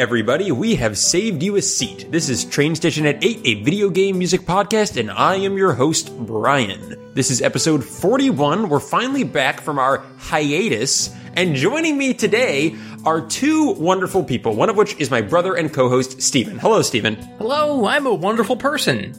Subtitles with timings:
[0.00, 0.50] Everybody.
[0.50, 2.10] We have saved you a seat.
[2.10, 5.74] This is Train Station at 8, a video game music podcast, and I am your
[5.74, 7.12] host, Brian.
[7.12, 8.70] This is episode 41.
[8.70, 14.70] We're finally back from our hiatus, and joining me today are two wonderful people, one
[14.70, 16.58] of which is my brother and co host, Steven.
[16.58, 17.16] Hello, Steven.
[17.36, 19.12] Hello, I'm a wonderful person.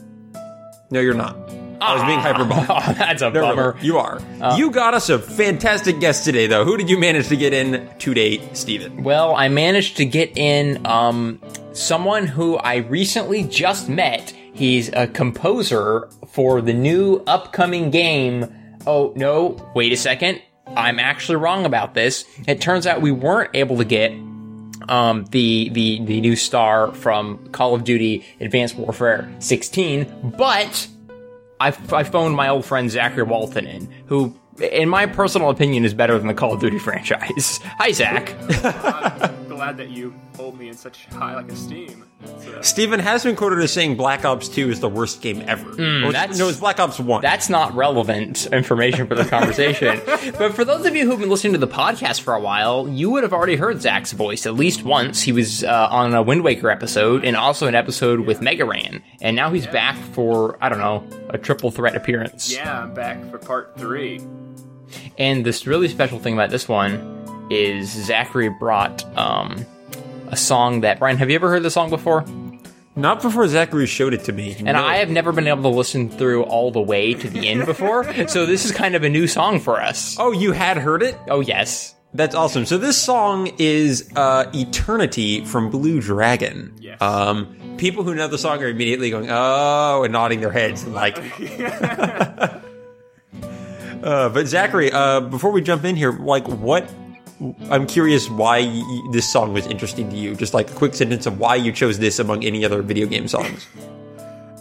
[0.90, 1.61] No, you're not.
[1.82, 2.68] I was being hyperbolic.
[2.70, 3.74] Oh, that's a No, bummer.
[3.76, 4.20] no, you are.
[4.56, 6.64] you got us a fantastic guest today, though.
[6.64, 9.02] Who did you manage to get in today, Steven?
[9.02, 11.40] Well, I managed to get in um,
[11.72, 14.30] someone who I recently just met.
[14.54, 18.54] He's a composer for the new upcoming game.
[18.86, 20.40] Oh, no, wait a second.
[20.76, 22.24] I'm actually wrong about this.
[22.46, 24.12] It turns out we weren't able to get
[24.88, 30.88] um, the, the, the new star from Call of Duty Advanced Warfare 16, but
[31.62, 35.94] I, I phoned my old friend Zachary Walton in, who, in my personal opinion, is
[35.94, 37.60] better than the Call of Duty franchise.
[37.78, 38.34] Hi, Zach.
[39.62, 42.04] I'm glad that you hold me in such high like esteem.
[42.24, 45.44] It's, uh, Steven has been quoted as saying Black Ops 2 is the worst game
[45.46, 45.68] ever.
[45.70, 47.22] Or it's- Hmm, that's- no, it's Black Ops 1.
[47.22, 50.00] That's not relevant information for the conversation.
[50.38, 53.10] but for those of you who've been listening to the podcast for a while, you
[53.10, 55.22] would have already heard Zach's voice at least once.
[55.22, 59.00] He was uh, on a Wind Waker episode and also an episode with Mega Ran.
[59.20, 62.52] And now he's back for, I don't know, a triple threat appearance.
[62.52, 64.20] yeah, I'm back for part three.
[65.18, 67.21] And this really special thing about this one
[67.52, 69.66] is Zachary brought um,
[70.28, 71.18] a song that Brian.
[71.18, 72.24] Have you ever heard this song before?
[72.94, 74.54] Not before Zachary showed it to me.
[74.58, 77.64] And I have never been able to listen through all the way to the end
[77.64, 80.16] before, so this is kind of a new song for us.
[80.18, 81.16] Oh, you had heard it?
[81.28, 82.66] Oh yes, That's awesome.
[82.66, 86.74] So this song is uh, Eternity from Blue Dragon.
[86.78, 87.00] Yes.
[87.00, 91.16] Um, people who know the song are immediately going, oh, and nodding their heads like.
[94.02, 96.92] uh, but Zachary, uh, before we jump in here, like what?
[97.70, 100.34] I'm curious why y- this song was interesting to you.
[100.34, 103.26] Just like a quick sentence of why you chose this among any other video game
[103.28, 103.66] songs.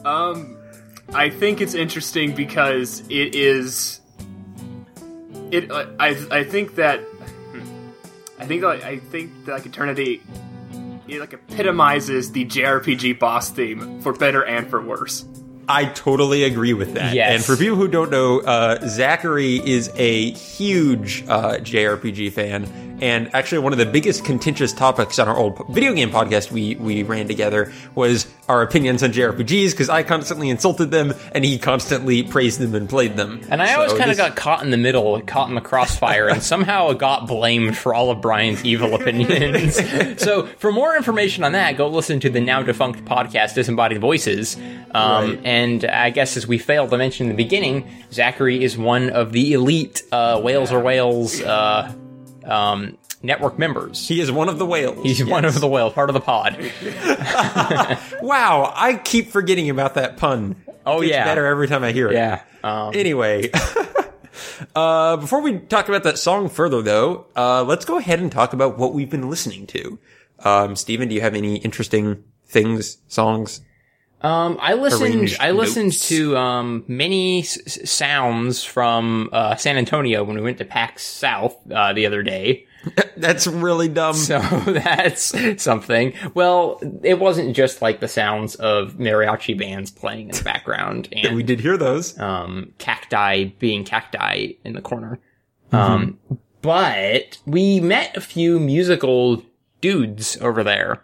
[0.03, 0.57] Um,
[1.13, 4.01] I think it's interesting because it is.
[5.51, 5.69] It.
[5.71, 6.09] uh, I.
[6.31, 7.01] I think that.
[8.39, 8.63] I think.
[8.63, 10.21] Like, I think that like Eternity.
[11.07, 15.25] It like epitomizes the JRPG boss theme for better and for worse.
[15.71, 17.15] I totally agree with that.
[17.15, 17.35] Yes.
[17.35, 23.33] And for people who don't know, uh, Zachary is a huge uh, JRPG fan, and
[23.35, 27.03] actually one of the biggest contentious topics on our old video game podcast we we
[27.03, 32.23] ran together was our opinions on JRPGs because I constantly insulted them and he constantly
[32.23, 33.41] praised them and played them.
[33.49, 36.27] and I always kind of this- got caught in the middle, caught in the crossfire,
[36.29, 39.75] and somehow got blamed for all of Brian's evil opinions.
[40.21, 44.55] so, for more information on that, go listen to the now defunct podcast Disembodied Voices.
[44.93, 45.01] Um,
[45.31, 45.39] Right.
[45.45, 49.31] And I guess as we failed to mention in the beginning, Zachary is one of
[49.31, 51.93] the elite uh, Wales or Whales uh,
[52.45, 54.07] um, network members.
[54.07, 55.03] he is one of the whales.
[55.03, 56.57] He's one of the whales, part of the pod.
[58.21, 60.55] Wow, I keep forgetting about that pun.
[60.85, 62.13] Oh It's yeah, better every time I hear it.
[62.13, 62.41] yeah.
[62.63, 63.49] Um, Anyway,
[64.75, 68.53] uh, before we talk about that song further, though, uh, let's go ahead and talk
[68.53, 69.99] about what we've been listening to.
[70.39, 73.61] Um, Steven, do you have any interesting things, songs?
[74.23, 75.35] Um, I listened.
[75.39, 76.07] I listened notes.
[76.09, 81.55] to um many s- sounds from uh, San Antonio when we went to PAX South
[81.71, 82.65] uh, the other day.
[83.17, 84.15] That's really dumb.
[84.15, 86.13] So that's something.
[86.33, 91.35] Well, it wasn't just like the sounds of mariachi bands playing in the background and
[91.35, 92.17] we did hear those.
[92.19, 95.19] um, cacti being cacti in the corner.
[95.71, 96.17] Um,
[96.63, 99.43] but we met a few musical
[99.79, 101.03] dudes over there,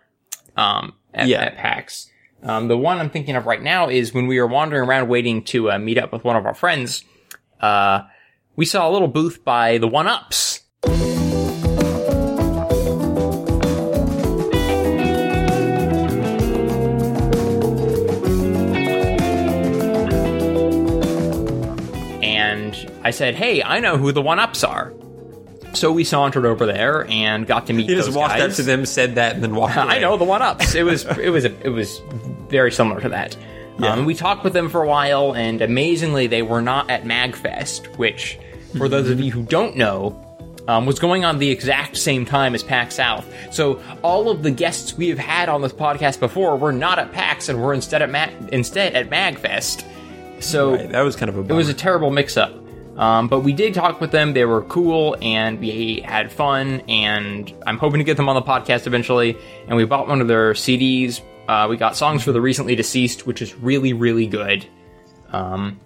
[0.56, 1.44] um, at, Yeah.
[1.44, 2.10] at PAX.
[2.44, 5.44] Um, the one I'm thinking of right now is when we were wandering around waiting
[5.46, 7.04] to uh, meet up with one of our friends.
[7.60, 8.04] Uh,
[8.56, 10.62] we saw a little booth by the One Ups.
[22.22, 24.94] And I said, "Hey, I know who the One Ups are."
[25.78, 27.90] So we sauntered over there and got to meet.
[27.90, 28.52] He just walked guys.
[28.52, 29.86] up to them, said that, and then walked away.
[29.88, 30.76] I know the one ups.
[30.76, 32.02] It was it was it was
[32.50, 33.38] very similar to that.
[33.80, 33.94] Yeah.
[33.94, 37.96] Um, we talked with them for a while, and amazingly, they were not at Magfest,
[37.98, 38.40] which,
[38.76, 40.20] for those of you who don't know,
[40.68, 43.32] um, was going on the exact same time as PAX South.
[43.52, 47.12] So all of the guests we have had on this podcast before were not at
[47.12, 49.86] PAX, and were instead at Ma- instead at Magfest.
[50.40, 52.54] So Right, that was kind of a it was a terrible mix-up.
[52.98, 54.34] Um, but we did talk with them.
[54.34, 56.82] They were cool, and we had fun.
[56.88, 59.38] And I'm hoping to get them on the podcast eventually.
[59.68, 61.22] And we bought one of their CDs.
[61.48, 64.66] Uh, we got songs for the recently deceased, which is really, really good.
[65.32, 65.80] Um,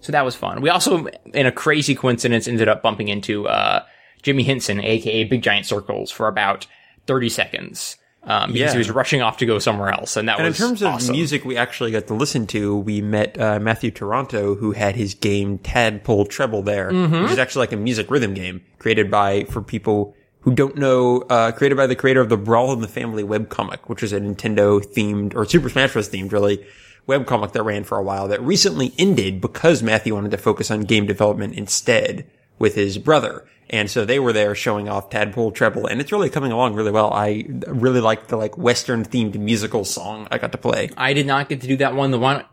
[0.00, 0.60] so that was fun.
[0.60, 3.84] We also, in a crazy coincidence, ended up bumping into uh,
[4.22, 6.66] Jimmy Hinson, aka Big Giant Circles, for about
[7.06, 7.96] 30 seconds.
[8.22, 8.72] Um, because Yeah.
[8.72, 11.12] he was rushing off to go somewhere else, and that And in terms of awesome.
[11.16, 15.14] music we actually got to listen to, we met uh, Matthew Taranto, who had his
[15.14, 17.22] game Tadpole Treble there, Mm-hmm.
[17.22, 21.22] which is actually like a music rhythm game created by, for people who don't know,
[21.30, 24.20] uh, created by the creator of the Brawl in the Family webcomic, which is a
[24.20, 26.08] Nintendo themed, or Super Smash Bros.
[26.10, 26.62] themed really,
[27.08, 30.82] webcomic that ran for a while that recently ended because Matthew wanted to focus on
[30.82, 32.26] game development instead
[32.60, 33.44] with his brother.
[33.72, 36.90] And so they were there showing off Tadpole Treble, and it's really coming along really
[36.90, 37.12] well.
[37.12, 40.90] I really like the like Western themed musical song I got to play.
[40.96, 42.10] I did not get to do that one.
[42.10, 42.44] The one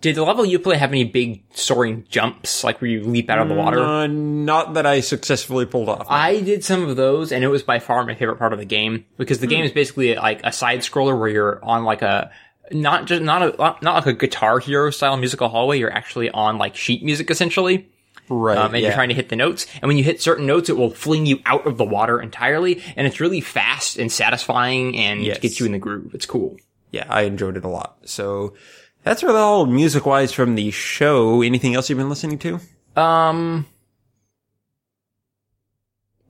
[0.00, 3.38] did the level you play have any big soaring jumps, like where you leap out
[3.38, 3.80] of the water?
[3.80, 6.06] Uh, not that I successfully pulled off.
[6.08, 8.64] I did some of those, and it was by far my favorite part of the
[8.64, 12.30] game because the game is basically like a side scroller where you're on like a
[12.70, 15.78] not just not a not like a Guitar Hero style musical hallway.
[15.78, 17.90] You're actually on like sheet music essentially,
[18.28, 18.56] right.
[18.58, 18.88] um, and yeah.
[18.88, 19.66] you're trying to hit the notes.
[19.80, 22.82] And when you hit certain notes, it will fling you out of the water entirely,
[22.96, 25.38] and it's really fast and satisfying and Yes.
[25.38, 26.14] gets you in the groove.
[26.14, 26.56] It's cool.
[26.92, 27.98] yeah, I enjoyed it a lot.
[28.04, 28.54] So
[29.02, 31.42] that's really all music wise from the show.
[31.42, 32.60] Anything else you've been listening to?
[32.96, 33.66] Um.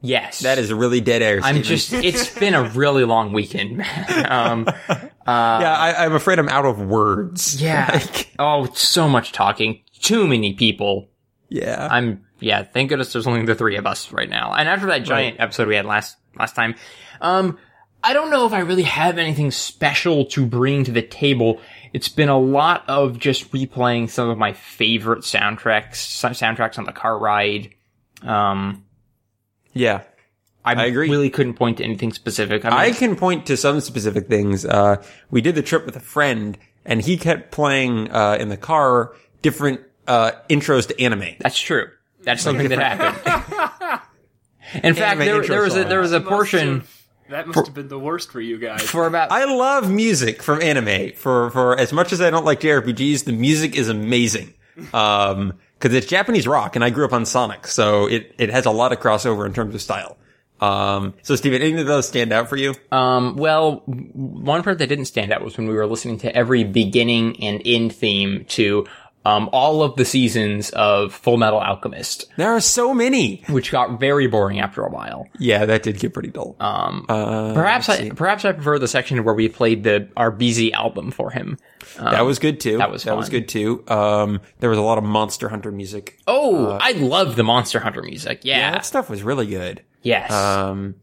[0.02, 1.40] Yes, That is a really dead air.
[1.43, 1.93] I'm just.
[1.93, 3.78] It's been a really long weekend.
[3.78, 4.26] Man.
[4.31, 4.66] Um.
[4.88, 7.60] yeah, I, I'm afraid I'm out of words.
[7.60, 7.90] Yeah.
[7.96, 9.81] Like, oh, so much talking.
[10.00, 11.08] Too many people.
[11.48, 11.88] Yeah.
[11.90, 14.52] I'm yeah, thank goodness there's only the three of us right now.
[14.52, 16.75] And after that giant episode we had last last time,
[17.20, 17.58] um
[18.02, 21.60] I don't know if I really have anything special to bring to the table.
[21.93, 26.84] It's been a lot of just replaying some of my favorite soundtracks, some soundtracks on
[26.84, 27.75] the car ride.
[28.22, 28.84] Um
[29.72, 30.02] yeah.
[30.64, 31.08] I, I agree.
[31.08, 32.64] really couldn't point to anything specific.
[32.64, 34.64] I, mean, I can point to some specific things.
[34.64, 35.00] Uh,
[35.31, 39.14] we did the trip with a friend and he kept playing, uh, in the car
[39.43, 41.37] different, uh, intros to anime.
[41.41, 41.88] That's true.
[42.23, 44.03] That's something that happened.
[44.82, 46.85] In fact, there, there was a there was a portion
[47.29, 48.82] that must have been the worst for you guys.
[48.82, 51.12] for about I love music from anime.
[51.12, 54.55] For for as much as I don't like JRPGs, the music is amazing.
[54.93, 58.67] Um, because it's Japanese rock, and I grew up on Sonic, so it it has
[58.67, 60.17] a lot of crossover in terms of style.
[60.61, 62.75] Um, so Steven, any of those stand out for you?
[62.91, 66.64] Um, well, one part that didn't stand out was when we were listening to every
[66.64, 68.87] beginning and end theme to
[69.26, 73.43] um, all of the seasons of Full Metal Alchemist, There are so many.
[73.49, 75.26] which got very boring after a while.
[75.38, 76.56] Yeah, that did get pretty dull.
[76.61, 80.73] Um, Uh, perhaps I perhaps I prefer the section where we played the our BZ
[80.73, 81.58] album for him.
[81.99, 82.78] that was good too.
[82.78, 83.82] that was that was good too.
[83.88, 86.19] Um, there was a lot of Monster Hunter music.
[86.26, 88.40] Oh, I love the Monster Hunter music.
[88.44, 88.70] Yeah, Yeah.
[88.72, 89.82] that stuff was really good.
[90.02, 90.31] yes.
[90.31, 90.94] Um,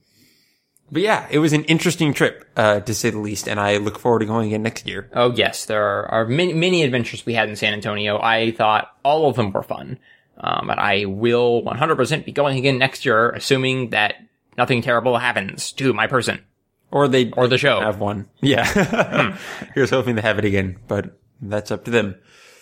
[0.92, 3.98] but yeah, it was an interesting trip, uh, to say the least, and I look
[4.00, 5.10] forward to going again next year.
[5.14, 8.20] Oh yes, there are, are many, many adventures we had in San Antonio.
[8.22, 9.98] I thought all of them were fun,
[10.38, 14.16] um, but I will 100% be going again next year, assuming that
[14.58, 16.44] nothing terrible happens to my person
[16.92, 17.80] Or they or the show.
[17.82, 18.28] have one.
[18.42, 19.36] Yeah.
[19.74, 22.16] Here's hoping to have it again, but that's up to them.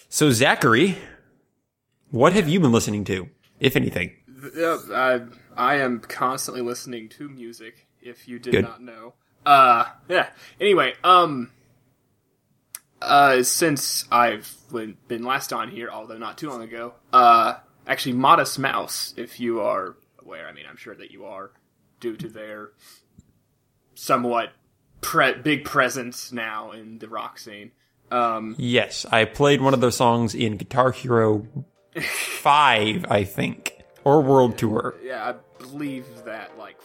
[0.07, 0.97] So Zachary,
[2.11, 3.29] what have you been listening to,
[3.59, 4.11] if anything?
[4.55, 5.21] Yeah, I,
[5.55, 7.87] I am constantly listening to music.
[8.01, 8.63] If you did Good.
[8.63, 9.13] not know,
[9.45, 10.29] uh, yeah.
[10.59, 11.51] Anyway, um,
[13.01, 17.55] uh, since I've been been last on here, although not too long ago, uh,
[17.87, 19.13] actually, Modest Mouse.
[19.17, 21.51] If you are aware, I mean, I'm sure that you are,
[21.99, 22.69] due to their
[23.95, 24.51] somewhat
[25.01, 27.71] pre- big presence now in the rock scene.
[28.11, 31.47] Um, Yes, I played one of their songs in Guitar Hero
[32.01, 33.73] 5, I think,
[34.03, 34.95] or World Tour.
[35.03, 36.81] yeah, I believe that like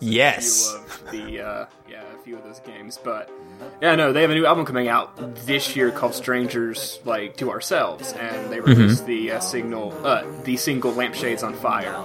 [0.00, 0.74] was Yes.
[0.74, 3.30] a few of the uh, yeah a few of those games, but
[3.82, 7.50] yeah, no, they have a new album coming out this year called Strangers Like to
[7.50, 11.96] Ourselves, and they released the uh, signal uh, the single Lampshades on Fire.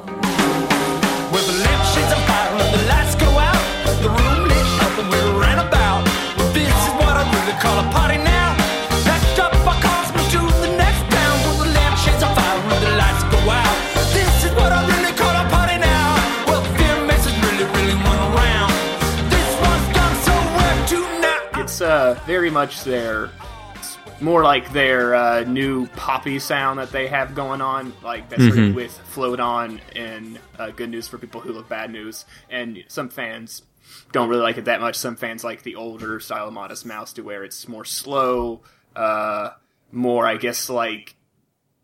[1.33, 5.09] With the lampshades on fire and the lights go out, the room lit up and
[5.09, 6.05] we ran about.
[6.53, 8.32] This is what I really call a party now.
[22.17, 23.29] Uh, very much their
[24.21, 28.73] more like their uh, new poppy sound that they have going on, like that's Mm-hmm.
[28.75, 32.23] with Float On and uh, Good News for People Who Love Bad News.
[32.49, 33.63] And some fans
[34.13, 34.95] don't really like it that much.
[34.95, 38.61] Some fans like the older style of Modest Mouse to where it's more slow,
[38.95, 39.49] uh,
[39.91, 41.15] more, I guess, like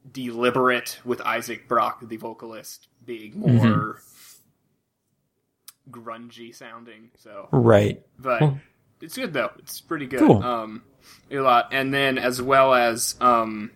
[0.09, 3.99] deliberate with Isaac Brock, the vocalist, being more
[5.89, 5.91] Mm-hmm.
[5.91, 7.09] grungy sounding.
[7.17, 8.01] So Right.
[8.17, 8.53] but
[9.01, 9.51] it's good though.
[9.59, 10.19] It's pretty good.
[10.19, 10.43] Cool.
[10.43, 10.83] Um,
[11.31, 13.71] a lot, and then as well as um,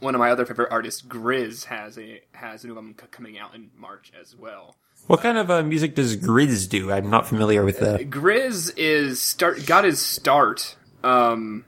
[0.00, 3.38] one of my other favorite artists, GRiZ, has a has a new album c- coming
[3.38, 4.76] out in March as well.
[5.06, 6.90] What kind of uh, music does GRiZ do?
[6.90, 7.98] I'm not familiar with the.
[7.98, 11.64] GRiZ is start got his start um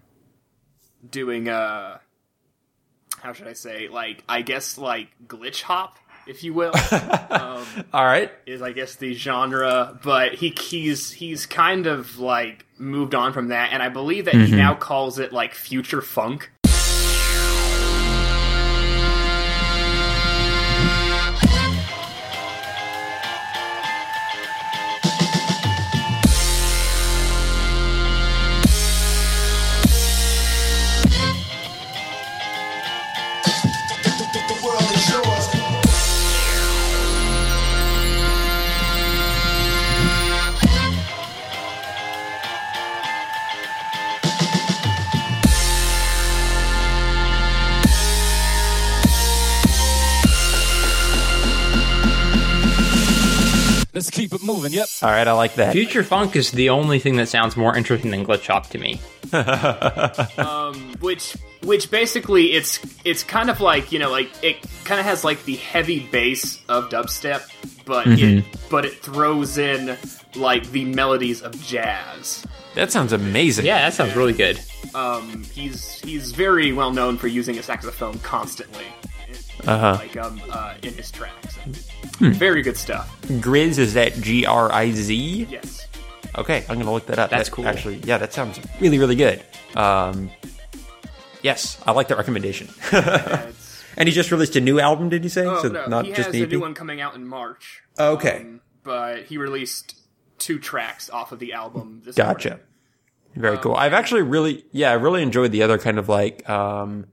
[1.09, 1.99] doing uh
[3.21, 6.73] how should I say like I guess like glitch hop if you will
[7.31, 8.31] um, All right.
[8.47, 13.49] is I guess the genre but he he's he's kind of like moved on from
[13.49, 14.57] that and I believe that he mm-hmm.
[14.57, 16.51] now calls it like future funk
[54.71, 54.79] keep it moving.
[54.79, 54.89] Yep.
[55.03, 55.29] All right.
[55.29, 55.73] I like that.
[55.73, 59.01] Future Funk is the only thing that sounds more interesting than Glitch Hop to me.
[61.01, 65.25] which which basically it's it's kind of like you know like it kind of has
[65.25, 67.49] like the heavy bass of dubstep
[67.85, 69.97] but it but it throws in
[70.37, 72.45] like the melodies of jazz
[72.75, 73.67] That sounds amazing.
[73.67, 74.61] Yeah, that sounds really good.
[74.95, 78.85] um he's he's very well known for using a saxophone constantly
[79.67, 79.97] Uh-huh.
[79.99, 81.59] like um uh, in his tracks
[82.21, 85.47] very good stuff GRiZ is that G R I Z?
[85.51, 85.87] yes
[86.37, 87.31] Okay, I'm gonna look that up.
[87.31, 87.67] That's That- cool.
[87.67, 89.43] Actually, yeah, that sounds really, really good.
[89.75, 90.31] Um,
[91.43, 92.69] yes, I like that recommendation.
[92.93, 95.09] It's- and he just released a new album.
[95.09, 95.45] Did you say?
[95.47, 97.83] oh, so no, not he just has the a new one coming out in march
[97.99, 98.41] Okay.
[98.43, 99.99] Um, but he released
[100.39, 102.51] two tracks off of the album this Gotcha.
[102.51, 102.65] morning.
[103.35, 103.75] Very cool.
[103.75, 107.07] I've actually really, yeah, I really enjoyed the other kind of like, um,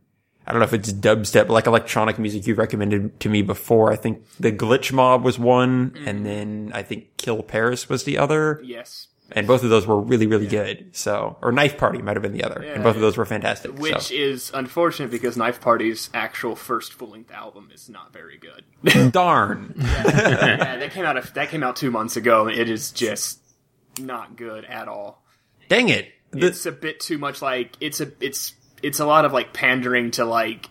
[0.47, 3.91] I don't know if it's dubstep, but like electronic music you recommended to me before.
[3.91, 6.07] I think the Glitch Mob was one, Mm.
[6.07, 9.99] and then I think Kill Paris was the other, yes and both of those were
[9.99, 10.95] really, really good.
[10.95, 13.75] So, or Knife Party might have been the other, and both of those were fantastic.
[13.79, 14.13] which so.
[14.13, 19.11] is unfortunate because Knife Party's actual first full length album is not very good.
[19.11, 19.73] Darn.
[19.79, 22.45] yeah, that came out a, that came out two months ago.
[22.47, 23.39] and It is just
[23.99, 25.23] not good at all.
[25.69, 26.07] Dang it.
[26.29, 28.53] The- It's a bit too much like it's a it's
[28.85, 30.69] it's a lot of like pandering to like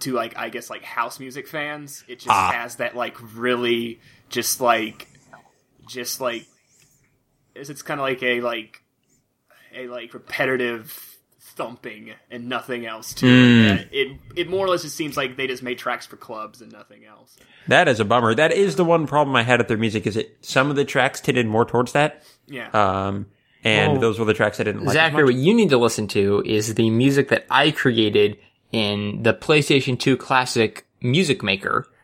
[0.00, 2.04] to like I guess like house music fans.
[2.08, 2.52] It just Ah.
[2.52, 4.00] has that like really
[4.30, 5.08] just like
[5.86, 6.46] just like
[7.54, 8.82] it's, it's kind of like a like
[9.74, 11.06] a like repetitive
[11.56, 13.88] thumping and nothing else to it.
[13.92, 16.72] It it more or less it seems like they just made tracks for clubs and
[16.72, 17.36] nothing else.
[17.68, 18.34] that is a bummer.
[18.34, 20.84] That is the one problem I had with their music is it some of the
[20.86, 22.22] tracks tended more towards that.
[22.46, 22.70] Yeah.
[22.70, 23.26] Um,
[23.64, 24.94] and Well, those were the tracks I didn't like.
[24.94, 28.38] Zachary, what you need to listen to is the music that I created
[28.72, 31.86] in the PlayStation 2 Classic Music Maker.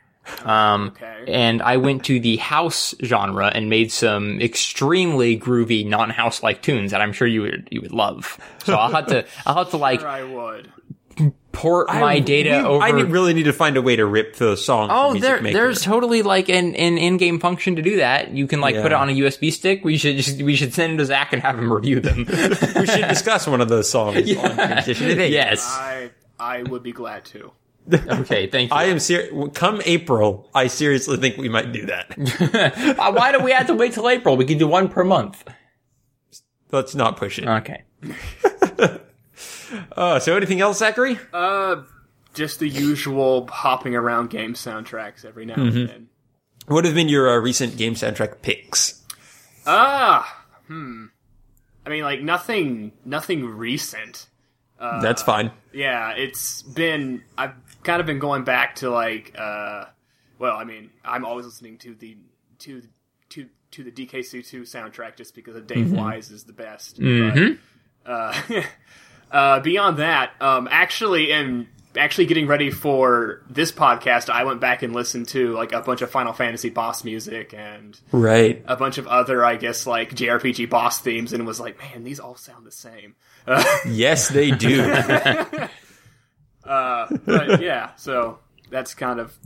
[0.45, 1.33] Um, Okay.
[1.33, 6.91] and I went to the house genre and made some extremely groovy, non-house like tunes
[6.91, 8.37] that I'm sure you would you would love.
[8.65, 10.73] So I'll have to I'll have to like Sure I would.
[11.57, 12.85] Port my data we- over.
[12.85, 14.89] I need- really need to find a way to rip the song.
[14.93, 15.59] Oh, from Music there, Maker.
[15.59, 18.31] there's totally like an, an in-game function to do that.
[18.33, 19.85] You can like put it on a USB stick.
[19.85, 22.27] We should just, we should send it to Zach and have him review them.
[22.77, 25.65] we should discuss one of those songs on Transition yes.
[25.67, 27.53] I I would be glad to.
[27.93, 28.49] Okay.
[28.49, 28.77] Thank you.
[28.77, 29.33] I am serious.
[29.55, 32.99] Come April, I seriously think we might do that.
[32.99, 34.37] Uh, why do we have to wait till April?
[34.37, 35.45] We can do one per month.
[36.73, 37.47] Let's not push it.
[37.47, 37.85] Okay.
[39.97, 41.19] Uh, so anything else, Zachary?
[41.33, 41.83] Uh,
[42.35, 45.77] just the usual hopping around game soundtracks every now Mm-hmm.
[45.79, 46.09] and then.
[46.69, 49.03] What have been your uh, recent game soundtrack picks?
[49.67, 51.07] Ah, hmm.
[51.85, 54.27] I mean, like nothing, nothing recent.
[54.79, 55.53] That's fine.
[55.73, 57.23] Yeah, it's been.
[57.39, 59.35] I've kind of been going back to like.
[59.39, 59.85] uh
[60.39, 62.17] Well, I mean, I'm always listening to the
[62.61, 62.83] to
[63.31, 66.99] to to the DKC two soundtrack just because of Dave Wise is the best.
[67.01, 67.57] But,
[68.11, 68.41] uh,
[69.31, 71.67] uh, beyond that, um, actually, and
[71.97, 76.03] actually getting ready for this podcast, I went back and listened to like a bunch
[76.03, 78.63] of Final Fantasy boss music and Right.
[78.67, 82.21] a bunch of other, I guess, like JRPG boss themes, and was like, man, these
[82.21, 83.15] all sound the same.
[83.87, 84.93] Yes, they do.
[86.65, 88.39] But yeah, so
[88.71, 89.37] that's kind of,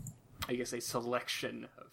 [0.49, 1.87] I guess, a selection of.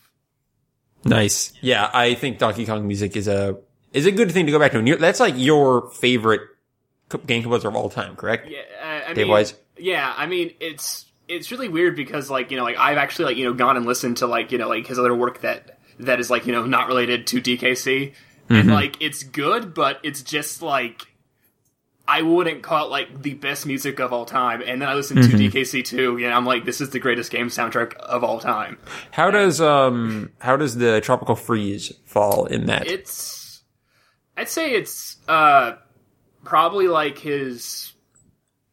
[1.03, 1.53] nice.
[1.61, 3.57] Yeah, I think Donkey Kong music is a
[3.93, 4.79] is a good thing to go back to.
[4.79, 6.41] And you're, that's like your favorite
[7.25, 8.47] game composer of all time, correct?
[8.49, 9.55] Yeah, uh, I Dave mean, Wise?
[9.77, 13.37] Yeah, I mean, it's it's really weird because like you know, like I've actually like
[13.37, 16.19] you know gone and listened to like you know like his other work that that
[16.19, 18.13] is like you know not related to DKC,
[18.49, 18.55] Mm-hmm.
[18.55, 21.05] and like it's good, but it's just like
[22.07, 24.63] I wouldn't call it like the best music of all time.
[24.65, 27.47] And then I listened to DKC two, and I'm like, this is the greatest game
[27.49, 28.77] soundtrack of all time.
[29.11, 32.87] How does um how does the Tropical Freeze fall in that?
[32.87, 33.61] It's,
[34.37, 35.73] I'd say it's uh
[36.47, 37.93] probably like his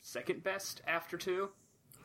[0.02, 1.50] second best after two.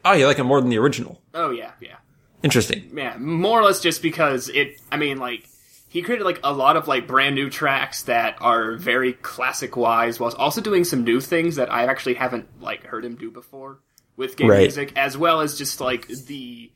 [0.03, 1.21] oh, you like it more than the original.
[1.33, 1.97] Oh yeah, yeah.
[2.43, 2.91] Interesting.
[2.95, 4.79] yeah, more or less just because it.
[4.91, 5.47] I mean, like
[5.89, 10.19] he created like a lot of like brand new tracks that are very classic wise,
[10.19, 13.79] whilst also doing some new things that I actually haven't like heard him do before
[14.15, 14.61] with game Right.
[14.61, 16.71] music, as well as just like the.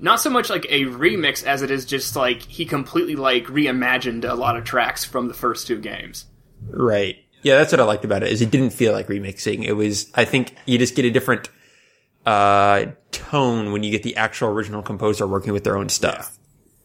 [0.00, 4.24] Not so much like a remix as it is just like he completely like reimagined
[4.24, 6.26] a lot of tracks from the first two games.
[6.70, 7.16] Right.
[7.42, 8.30] Yeah, that's what I liked about it.
[8.32, 9.64] Is it didn't feel like remixing.
[9.64, 10.10] It was.
[10.14, 11.48] I think you just get a different
[12.26, 16.36] uh tone when you get the actual original composer working with their own stuff,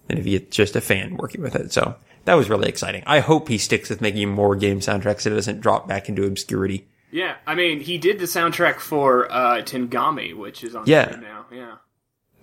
[0.07, 1.73] than if you get just a fan working with it.
[1.73, 1.95] So
[2.25, 3.03] that was really exciting.
[3.05, 6.23] I hope he sticks with making more game soundtracks so it doesn't drop back into
[6.25, 6.87] obscurity.
[7.11, 11.17] Yeah, I mean he did the soundtrack for uh, Tengami, which is on Yeah.
[11.21, 11.45] Now.
[11.51, 11.75] Yeah.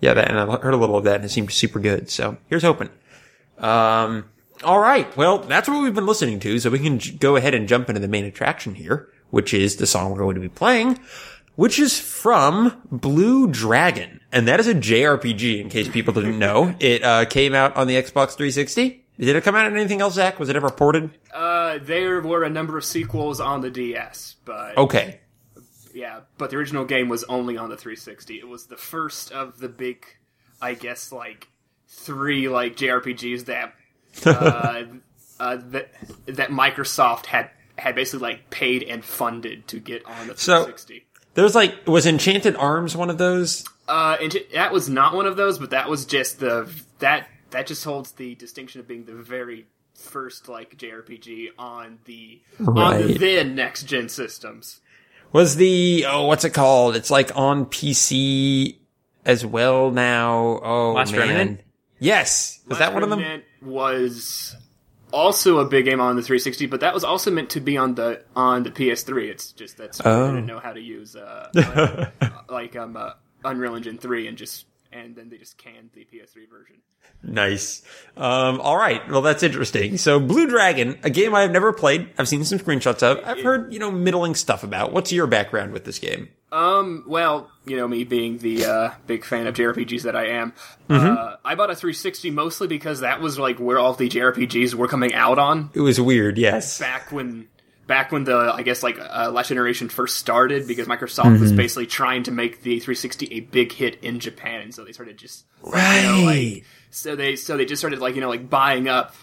[0.01, 2.09] Yeah, that, and I heard a little of that, and it seemed super good.
[2.09, 2.89] So here's hoping.
[3.59, 4.25] Um,
[4.63, 5.15] all right.
[5.17, 6.59] Well, that's what we've been listening to.
[6.59, 9.77] So we can j- go ahead and jump into the main attraction here, which is
[9.77, 10.99] the song we're going to be playing,
[11.55, 15.59] which is from Blue Dragon, and that is a JRPG.
[15.61, 19.03] In case people didn't know, it uh, came out on the Xbox 360.
[19.19, 20.39] Did it come out on anything else, Zach?
[20.39, 21.11] Was it ever ported?
[21.33, 25.19] Uh, there were a number of sequels on the DS, but Okay.
[25.93, 28.39] Yeah, but the original game was only on the 360.
[28.39, 30.05] It was the first of the big,
[30.61, 31.49] I guess, like
[31.87, 33.73] three like JRPGs that
[34.25, 34.83] uh,
[35.39, 35.91] uh, that
[36.27, 41.05] that Microsoft had had basically like paid and funded to get on the So- 360.
[41.33, 43.63] There's like, was Enchanted Arms one of those?
[43.87, 47.67] Uh, and that was not one of those, but that was just the that that
[47.67, 49.65] just holds the distinction of being the very
[49.95, 54.81] first like JRPG on the on the then next gen systems.
[55.31, 56.97] Was the oh what's it called?
[56.97, 58.75] It's like on PC
[59.25, 60.59] as well now.
[60.61, 61.19] Oh Last man.
[61.21, 61.61] Remnant?
[61.99, 62.59] Yes.
[62.67, 63.41] Was that one of them?
[63.61, 64.55] Was
[65.11, 67.95] also a big game on the 360, but that was also meant to be on
[67.95, 69.29] the on the PS3.
[69.29, 70.27] It's just that Sony Oh.
[70.31, 71.49] didn't know how to use uh,
[72.21, 73.11] uh, like um uh,
[73.43, 76.75] Unreal Engine 3 and just and then they just canned the PS3 version.
[77.23, 77.81] Nice.
[78.17, 79.07] Um, all right.
[79.09, 79.97] Well, that's interesting.
[79.97, 82.09] So, Blue Dragon, a game I've never played.
[82.17, 83.19] I've seen some screenshots of.
[83.25, 84.91] I've heard, you know, middling stuff about.
[84.91, 86.29] What's your background with this game?
[86.51, 90.53] Um, well, you know me being the uh, big fan of JRPGs that I am,
[90.89, 91.17] Mm-hmm.
[91.17, 94.89] uh, I bought a 360 mostly because that was like where all the JRPGs were
[94.89, 95.69] coming out on.
[95.73, 96.37] It was weird.
[96.37, 96.77] Yes.
[96.77, 97.47] back when
[97.91, 101.87] back when the I guess like uh, last generation first started because Microsoft was basically
[101.87, 105.43] trying to make the 360 a big hit in Japan, and so they started just
[105.61, 106.01] Right.
[106.01, 109.13] you know, like so they so they just started like you know like buying up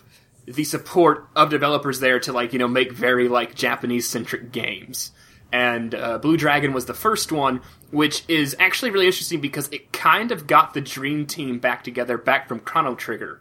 [0.44, 5.12] the support of developers there to like you know make very like Japanese centric games.
[5.50, 9.94] And uh, Blue Dragon was the first one, which is actually really interesting because it
[9.94, 13.40] kind of got the dream team back together, back from Chrono Trigger.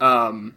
[0.00, 0.56] Um,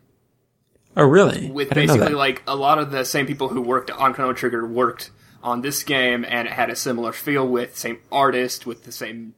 [0.99, 1.49] oh, really?
[1.49, 4.13] with I didn't know basically like a lot of the same people who worked on
[4.13, 8.65] Chrono Trigger worked on this game, and it had a similar feel with same artist
[8.65, 9.35] with the same.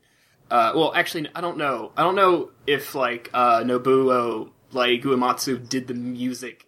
[0.50, 1.92] Uh, well, actually, I don't know.
[1.96, 6.66] I don't know if like uh, Nobuo like Uematsu did the music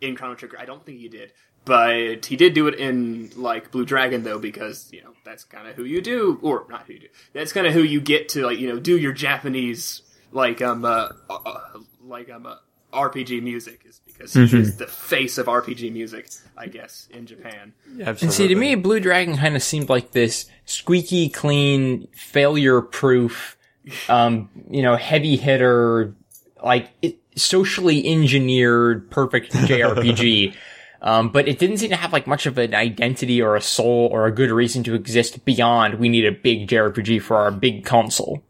[0.00, 0.58] in Chrono Trigger.
[0.58, 1.32] I don't think he did,
[1.64, 5.68] but he did do it in like Blue Dragon though, because you know that's kind
[5.68, 7.08] of who you do, or not who you do.
[7.32, 10.84] That's kind of who you get to like you know do your Japanese like um
[10.84, 12.56] uh, uh like um uh,
[12.92, 17.72] RPG music is because he is the face of RPG music, I guess, in Japan.
[17.86, 18.26] Absolutely.
[18.26, 23.56] And see, to me, Blue Dragon kind of seemed like this squeaky clean, failure proof,
[24.08, 26.14] um, you know, heavy hitter,
[26.62, 30.54] like it, socially engineered, perfect JRPG.
[31.02, 34.08] um, but it didn't seem to have like much of an identity or a soul
[34.12, 37.84] or a good reason to exist beyond we need a big JRPG for our big
[37.84, 38.42] console.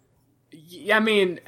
[0.51, 1.41] Yeah, I mean,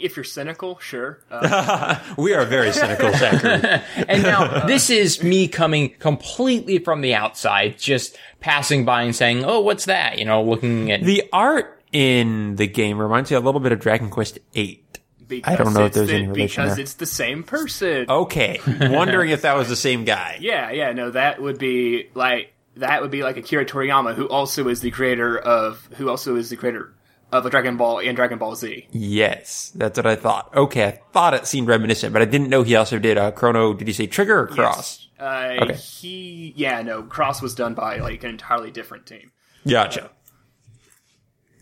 [0.00, 1.20] if you're cynical, sure.
[1.30, 3.82] Uh, we are very cynical, Zachary.
[4.08, 9.44] And now this is me coming completely from the outside, just passing by and saying,
[9.44, 13.40] "Oh, what's that?" You know, looking at the art in the game reminds me a
[13.40, 14.82] little bit of Dragon Quest VIII.
[15.28, 16.82] because I don't know if it's there's the- any relation because there.
[16.82, 18.06] it's the same person.
[18.08, 18.60] Okay.
[18.80, 20.38] Wondering if that was the same guy.
[20.40, 24.68] Yeah, yeah, no, that would be like that would be like Akira Toriyama, who also
[24.68, 26.92] is the creator of who also is the creator
[27.32, 28.86] of a Dragon Ball and Dragon Ball Z.
[28.92, 30.54] Yes, that's what I thought.
[30.54, 33.74] Okay, I thought it seemed reminiscent, but I didn't know he also did uh, Chrono.
[33.74, 35.08] Did you say Trigger or Cross?
[35.18, 35.74] Uh, Okay.
[35.74, 39.32] He, yeah, no, Cross was done by like an entirely different team.
[39.66, 40.10] Gotcha.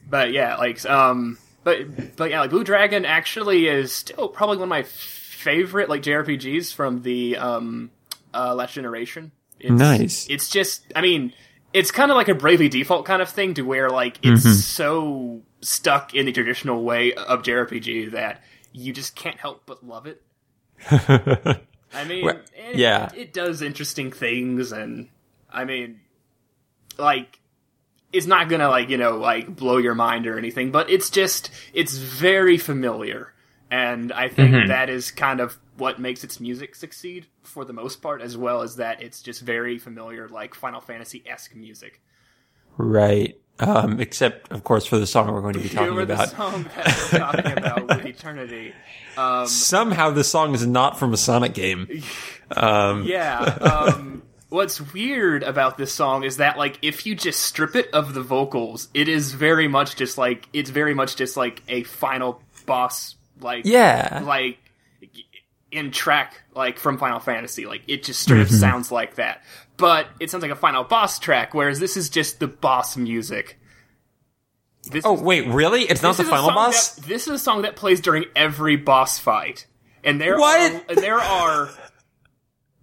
[0.09, 4.65] But yeah, like um, but but yeah, like Blue Dragon actually is still probably one
[4.65, 7.91] of my favorite like JRPGs from the um
[8.35, 9.33] uh last generation.
[9.61, 10.27] It's, Nice.
[10.29, 11.33] It's just, I mean,
[11.75, 14.53] it's kind of like a Bravely Default kind of thing to where like it's mm-hmm.
[14.53, 20.07] so stuck in the traditional way of JRPG that you just can't help but love
[20.07, 20.23] it.
[21.93, 23.07] I mean, Well, it, yeah.
[23.13, 25.09] it, it does interesting things, and
[25.51, 26.01] I mean,
[26.97, 27.41] like,
[28.13, 31.51] it's not gonna like you know like blow your mind or anything, but it's just
[31.73, 33.33] it's very familiar,
[33.71, 34.69] and I think mm-hmm.
[34.69, 38.63] that is kind of what makes its music succeed for the most part, as well
[38.63, 42.01] as that it's just very familiar, like Final Fantasy esque music.
[42.77, 43.39] Right.
[43.61, 46.09] Um, except, of course, for the song we're going to be talking about.
[46.09, 48.73] the song that we're talking about with Eternity?
[49.17, 52.03] Um, Somehow, the song is not from a Sonic game.
[52.51, 53.39] Um, Yeah.
[53.41, 58.13] Um, what's weird about this song is that, like, if you just strip it of
[58.13, 62.43] the vocals, it is very much just like it's very much just like a final
[62.67, 64.23] boss, like Yeah.
[64.27, 64.59] like
[65.75, 67.67] in track like from Final Fantasy.
[67.67, 68.55] Like it just straight Mm-hmm.
[68.55, 69.43] up sounds like that,
[69.77, 71.53] but it sounds like a final boss track.
[71.55, 73.59] Whereas this is just the boss music.
[74.91, 75.83] This Oh, is- wait, really?
[75.83, 76.95] It's not the final boss?
[76.97, 79.67] that- this is a song that plays during every boss fight,
[80.03, 80.85] and there What?
[80.91, 81.71] are there are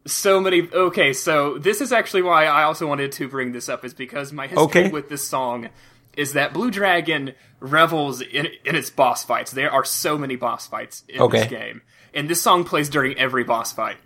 [0.08, 0.68] so many.
[0.72, 4.32] Okay, so this is actually why I also wanted to bring this up, is because
[4.34, 4.90] my history Okay.
[4.90, 5.70] with this song
[6.18, 9.52] is that Blue Dragon revels in in its boss fights.
[9.52, 11.42] There are so many boss fights in Okay.
[11.42, 13.98] this game, and this song plays during every boss fight.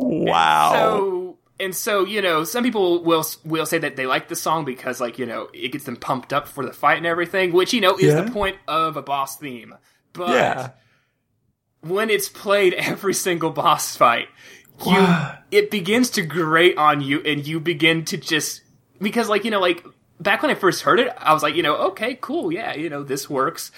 [0.00, 0.72] Wow.
[0.74, 4.64] So and so you know, some people will will say that they like the song
[4.64, 7.72] because like you know it gets them pumped up for the fight and everything, which
[7.72, 8.20] you know is Yeah.
[8.22, 9.74] the point of a boss theme.
[10.12, 10.70] But yeah.
[11.80, 14.28] when it's played every single boss fight,
[14.86, 15.06] you
[15.50, 18.62] it begins to grate on you, and you begin to just
[19.00, 19.84] because like you know like
[20.20, 22.90] back when I first heard it, I was like you know okay cool yeah you
[22.90, 23.72] know this works.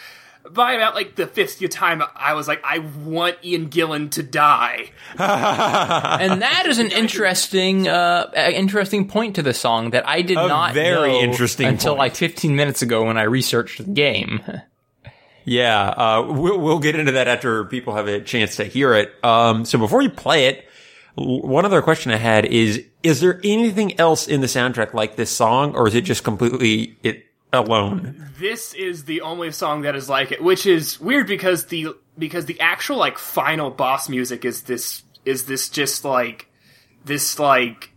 [0.50, 4.90] By about like the fifth time, I was like, I want Ian Gillan to die.
[5.18, 10.38] and that is an interesting, uh, uh, interesting point to the song that I did
[10.38, 11.98] A not very know interesting until point.
[11.98, 14.40] like 15 minutes ago when I researched the game.
[15.44, 19.12] Yeah, uh, we'll, we'll get into that after people have a chance to hear it.
[19.24, 20.68] Um, so before you play it,
[21.14, 25.30] one other question I had is, is there anything else in the soundtrack like this
[25.30, 28.30] song, or is it just completely it alone?
[28.38, 32.46] this is the only song that is like it, which is weird because the because
[32.46, 36.50] the actual like final boss music is this is this just like
[37.04, 37.90] this like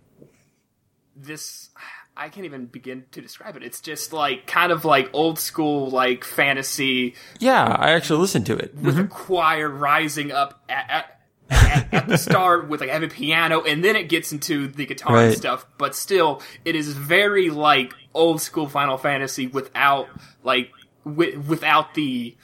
[1.16, 1.70] this
[2.16, 3.64] I can't even begin to describe it.
[3.64, 8.58] It's just like kind of like old school like fantasy Yeah, I actually listened to
[8.58, 8.76] it.
[8.76, 9.12] with a mm-hmm.
[9.12, 11.21] choir rising up at, at,
[11.52, 15.18] at, at the start with like heavy piano, and then it gets into the guitar
[15.18, 15.66] and stuff.
[15.78, 20.08] But still, it is very like old school Final Fantasy without
[20.44, 20.72] like
[21.06, 22.36] wi- without the,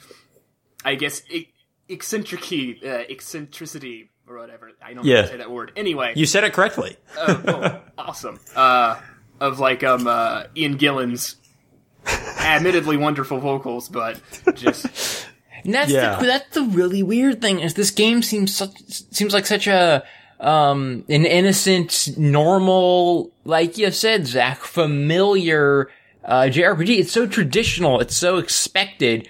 [0.84, 1.48] I guess, e-
[1.88, 4.70] eccentricity, uh, eccentricity or whatever.
[4.82, 5.22] I don't know how Yeah.
[5.22, 5.72] to say that word.
[5.76, 6.96] Anyway, You said it correctly.
[7.18, 8.38] uh, oh, awesome.
[8.54, 9.00] Uh,
[9.40, 11.36] of like um uh, Ian Gillan's
[12.40, 14.20] admittedly wonderful vocals, but
[14.54, 15.27] just
[15.68, 16.18] And that's Yeah.
[16.18, 18.72] the, that's the really weird thing is this game seems such,
[19.12, 20.02] seems like such a
[20.40, 25.90] um an innocent, normal, like you said, Zach, familiar
[26.24, 27.00] uh, JRPG.
[27.00, 28.00] It's so traditional.
[28.00, 29.28] It's so expected,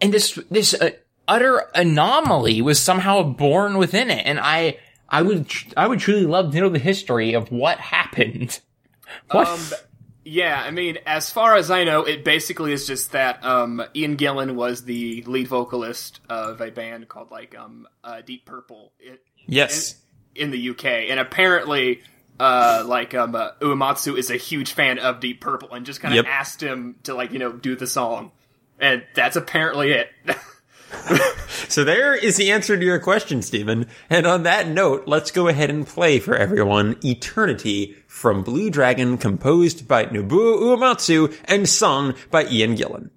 [0.00, 0.90] and this this uh,
[1.28, 4.26] utter anomaly was somehow born within it.
[4.26, 7.78] And I I would tr- I would truly love to know the history of what
[7.78, 8.58] happened.
[9.30, 9.48] What?
[9.48, 9.60] Um,
[10.28, 14.16] yeah, I mean, as far as I know, it basically is just that um, Ian
[14.16, 19.18] Gillan was the lead vocalist of a band called like um, uh, Deep Purple in,
[19.46, 19.96] Yes.
[20.34, 22.02] in the UK, and apparently,
[22.38, 26.12] uh, like um, uh, Uematsu is a huge fan of Deep Purple, and just kind
[26.12, 26.26] of Yep.
[26.32, 28.30] asked him to like you know do the song,
[28.78, 30.10] and that's apparently it.
[31.68, 33.86] So there is the answer to your question, Steven.
[34.08, 39.18] And on that note, let's go ahead and play for everyone Eternity from Blue Dragon,
[39.18, 43.10] composed by Nobuo Uematsu and sung by Ian Gillan.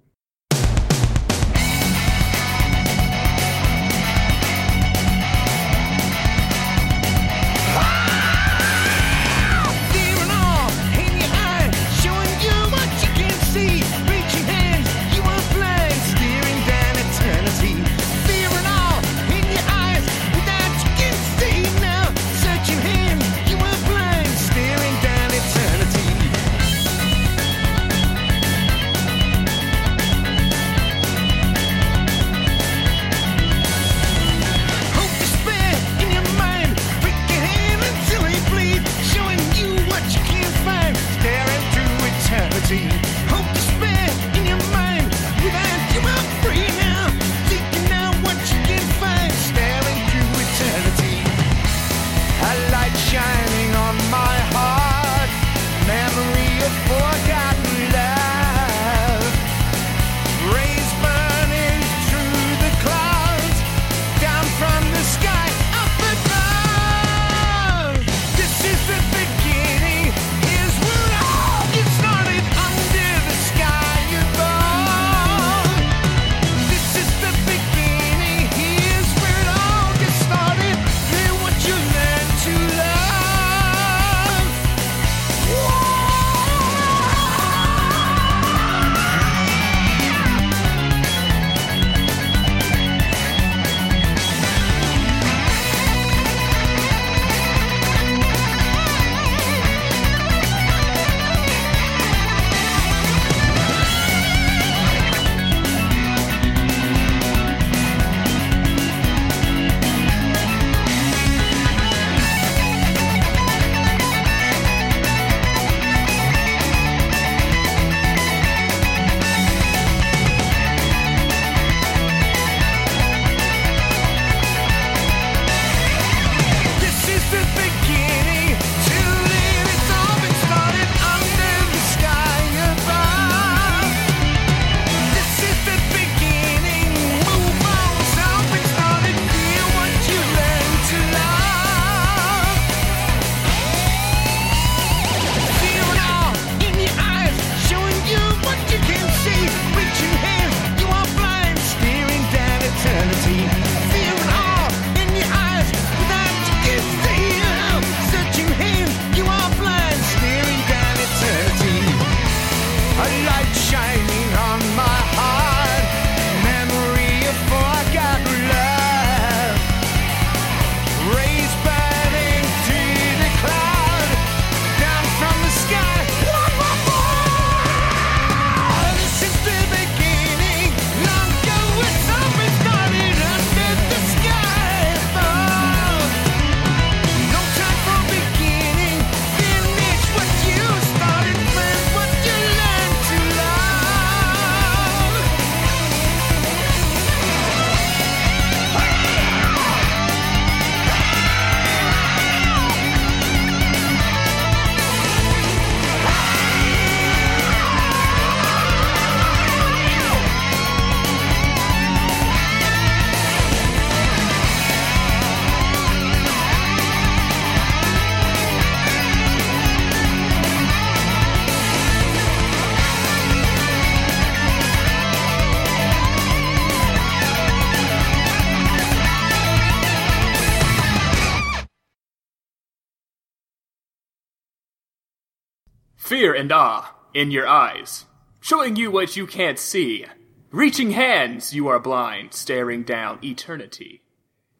[236.12, 238.04] Fear and awe in your eyes,
[238.38, 240.04] showing you what you can't see.
[240.50, 244.02] Reaching hands, you are blind, staring down eternity.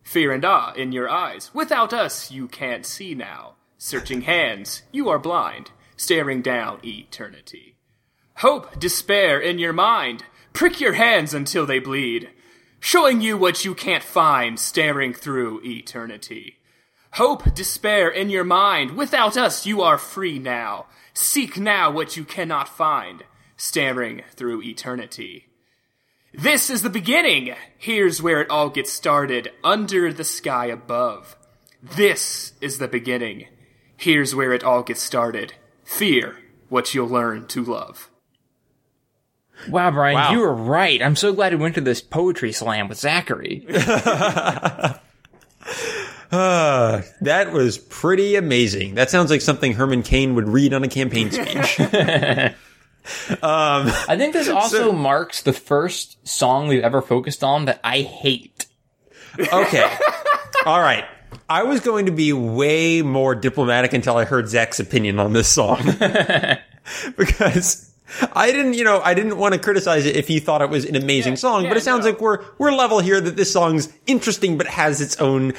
[0.03, 3.57] Fear and awe in your eyes, without us, you can't see now.
[3.77, 7.77] Searching hands, you are blind, staring down eternity.
[8.37, 12.31] Hope, despair in your mind, prick your hands until they bleed.
[12.81, 16.61] Showing you what you can't find, staring through eternity.
[17.17, 18.93] Hope, despair in your mind.
[18.93, 20.87] Without us, you are free now.
[21.15, 23.25] Seek now what you cannot find,
[23.57, 25.47] staring through eternity.
[26.35, 27.55] This is the beginning.
[27.77, 31.37] Here's where it all gets started, under the sky above.
[31.83, 33.49] This is the beginning.
[33.97, 35.53] Here's where it all gets started.
[35.85, 38.09] Fear what you'll learn to love.
[39.69, 40.33] Wow, Brian, Wow.
[40.33, 41.01] you were right.
[41.03, 43.67] I'm so glad we went to this poetry slam with Zachary.
[46.33, 48.95] Uh, that was pretty amazing.
[48.97, 51.81] That sounds like something Herman Cain would read on a campaign speech.
[53.43, 58.67] I think this also marks the first song we've ever focused on that I hate.
[59.39, 59.97] okay.
[60.67, 61.05] All right.
[61.49, 65.49] I was going to be way more diplomatic until I heard Zach's opinion on this
[65.49, 65.83] song.
[67.17, 67.93] because
[68.35, 70.85] I didn't, you know, I didn't want to criticize it if he thought it was
[70.85, 72.13] an amazing song, but it sounds no.
[72.13, 75.55] like we're, we're level here that this song's interesting but has its own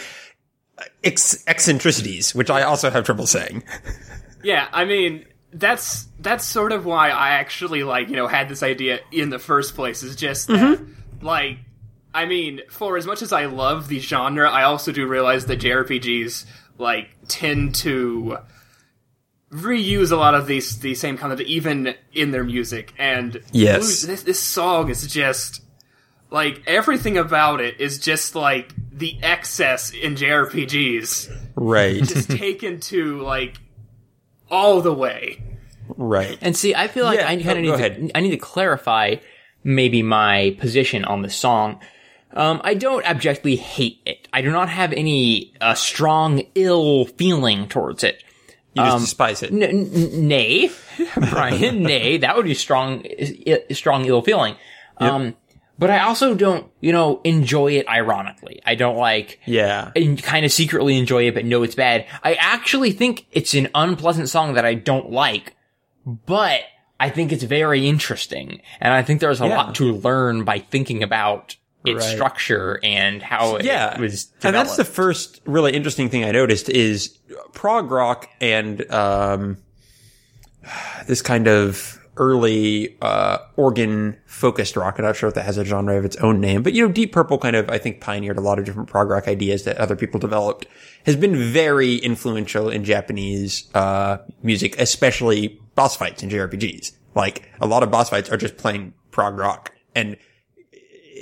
[1.03, 3.63] ex- eccentricities, which I also have trouble saying.
[4.43, 8.61] Yeah, I mean, that's that's sort of why I actually like, you know, had this
[8.61, 11.25] idea in the first place is just that mm-hmm.
[11.25, 11.59] like
[12.13, 15.61] I mean, for as much as I love the genre, I also do realize that
[15.61, 16.45] JRPGs
[16.77, 18.37] like tend to
[19.51, 23.79] reuse a lot of these the same kind of even in their music and Yes.
[23.79, 25.62] Blues- this this song is just
[26.33, 32.03] like everything about it is just like the excess in JRPGs Right.
[32.03, 33.57] just taken to like
[34.51, 35.41] all the way.
[35.97, 36.37] right.
[36.41, 37.95] And see, I feel like Yeah, I kind of go need ahead.
[38.09, 39.15] to, I need to clarify
[39.63, 41.79] maybe my position on the song.
[42.33, 44.27] Um, I don't abjectly hate it.
[44.33, 48.23] I do not have any uh, strong ill feeling towards it.
[48.73, 49.51] You just despise it.
[49.51, 50.71] N- n- nay,
[51.29, 54.55] Brian, nay, that would be strong, i- strong ill feeling.
[54.97, 55.35] Um,
[55.83, 58.61] but I also don't, you know, enjoy it ironically.
[58.65, 59.91] I don't like, yeah.
[59.97, 62.05] and kind of secretly enjoy it, but know it's bad.
[62.23, 65.57] I actually think it's an unpleasant song that I don't like,
[66.05, 66.61] but
[67.01, 68.61] I think it's very interesting.
[68.79, 69.57] And I think there's a Yeah.
[69.57, 72.15] lot to learn by thinking about its Right.
[72.15, 74.45] structure and how yeah, it was developed.
[74.45, 77.17] and that's the first really interesting thing I noticed is
[77.51, 79.57] prog rock and um,
[81.07, 84.95] this kind of early uh, organ focused rock.
[84.97, 86.91] I'm not sure if that has a genre of its own name, but you know,
[86.91, 89.77] Deep Purple kind of I think pioneered a lot of different prog rock ideas that
[89.77, 90.67] other people developed.
[91.05, 96.93] Has been very influential in Japanese uh, music, especially boss fights in JRPGs.
[97.15, 100.17] Like a lot of boss fights are just playing prog rock and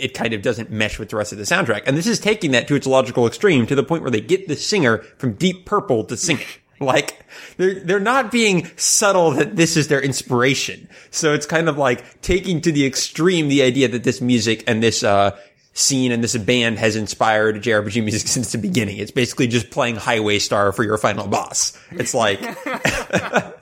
[0.01, 1.83] it kind of doesn't mesh with the rest of the soundtrack.
[1.85, 4.47] And this is taking that to its logical extreme to the point where they get
[4.47, 6.60] the singer from Deep Purple to sing it.
[6.85, 7.23] Like,
[7.57, 10.87] they're, they're not being subtle that this is their inspiration.
[11.11, 14.81] So it's kind of like taking to the extreme the idea that this music and
[14.81, 15.37] this, uh,
[15.73, 18.97] scene and this band has inspired JRPG music since the beginning.
[18.97, 21.77] It's basically just playing Highway Star for your final boss.
[21.91, 22.39] It's like,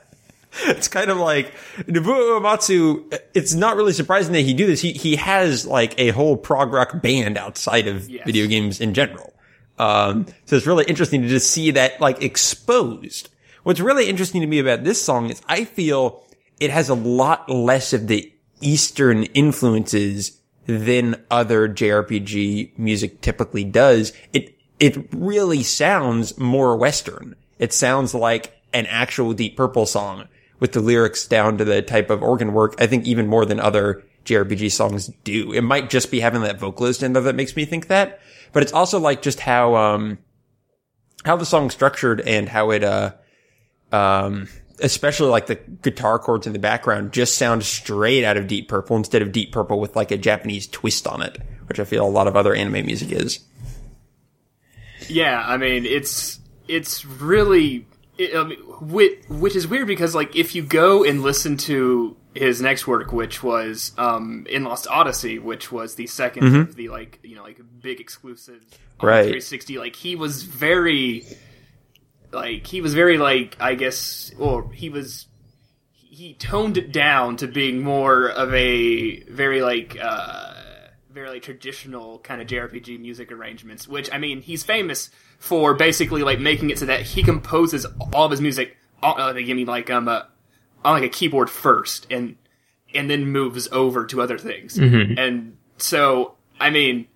[0.65, 1.53] it's kind of like
[1.85, 3.19] Nobuo Uematsu.
[3.33, 4.81] It's not really surprising that he do this.
[4.81, 8.25] He he has like a whole prog rock band outside of Yes.
[8.25, 9.33] video games in general.
[9.79, 13.29] Um, so it's really interesting to just see that like exposed.
[13.63, 16.23] What's really interesting to me about this song is I feel
[16.59, 24.13] it has a lot less of the Eastern influences than other JRPG music typically does.
[24.33, 27.35] It it really sounds more Western.
[27.57, 30.27] It sounds like an actual Deep Purple song
[30.59, 32.75] with the lyrics down to the type of organ work.
[32.79, 35.51] I think even more than other JRPG songs do.
[35.51, 38.19] It might just be having that vocalist in there that makes me think that,
[38.51, 40.17] but it's also like just how um
[41.25, 43.13] how the song's structured and how it uh
[43.91, 44.47] um
[44.81, 48.95] especially like the guitar chords in the background just sound straight out of Deep Purple
[48.95, 52.09] instead of Deep Purple with like a Japanese twist on it, which I feel a
[52.09, 53.39] lot of other anime music is.
[55.07, 57.85] Yeah, I mean it's it's really
[58.17, 62.15] it, I mean, which, which is weird because like if you go and listen to
[62.35, 66.89] his next work, which was um, in Lost Odyssey, which was the 2nd of the
[66.89, 68.63] like you know like big exclusive
[69.01, 69.23] Right.
[69.23, 71.25] 360, like he was very
[72.31, 75.27] like he was very like I guess or he was
[75.93, 80.53] he toned it down to being more of a very like uh
[81.09, 86.23] very like traditional kind of JRPG music arrangements, which I mean he's famous for basically
[86.23, 88.75] like making it so that he composes all of his music.
[89.01, 90.23] All, uh, mean like um uh,
[90.83, 92.35] on like a keyboard first, and
[92.93, 94.77] and then moves over to other things.
[94.77, 95.17] Mm-hmm.
[95.17, 97.07] And so, I mean,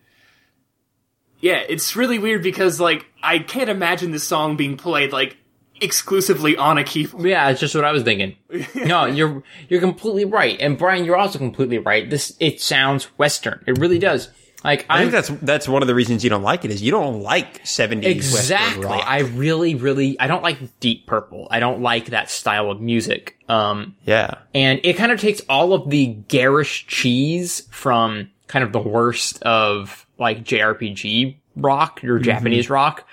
[1.40, 5.38] yeah, it's really weird because like I can't imagine this song being played like
[5.82, 7.26] exclusively on a keyboard.
[7.26, 8.38] Yeah, it's just what I was thinking.
[8.76, 12.10] no, you're you're completely right, and Brian, you're also completely right.
[12.10, 13.64] This it sounds Western.
[13.68, 14.30] It really does.
[14.64, 16.82] Like I I'm think that's that's one of the reasons you don't like it is
[16.82, 18.86] you don't like 70s exactly.
[18.88, 21.48] I really, really, I don't like Deep Purple.
[21.52, 23.38] I don't like that style of music.
[23.50, 24.36] Um, yeah.
[24.54, 29.42] and it kind of takes all of the garish cheese from kind of the worst
[29.44, 33.06] of like JRPG rock or Japanese rock,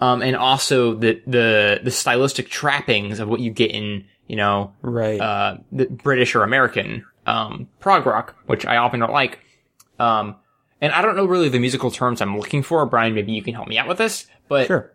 [0.00, 4.72] um, and also the the the stylistic trappings of what you get in you know
[4.82, 5.20] Right.
[5.20, 9.38] uh, the British or American um, prog rock, which I often don't like.
[9.98, 10.36] Um,
[10.80, 12.84] and I don't know really the musical terms I'm looking for.
[12.86, 14.26] Brian, maybe you can help me out with this.
[14.48, 14.92] But sure.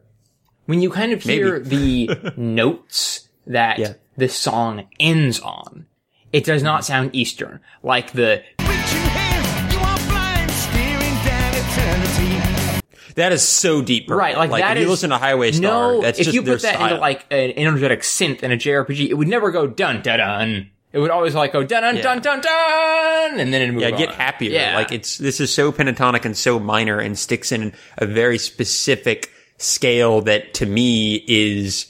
[0.66, 3.94] when you kind of hear the notes that Yeah.
[4.18, 5.86] this song ends on,
[6.32, 7.60] it does not sound Eastern.
[7.84, 12.82] Like the Reaching hands, you are blind, staring down eternity.
[13.16, 14.08] That is so deep.
[14.08, 14.20] Purple.
[14.20, 16.42] right, like, that if you is- listen to Highway Star, No, that's if just you
[16.44, 16.88] put that style.
[16.88, 20.70] into like an energetic synth in a JRPG, it would never go dun dun dun.
[20.94, 22.02] It would always like go dun dun Yeah.
[22.02, 24.16] dun dun dun, and then it move yeah, get on.
[24.16, 24.52] happier.
[24.52, 28.38] Yeah, Like it's this is so pentatonic and so minor and sticks in a very
[28.38, 31.88] specific scale that to me is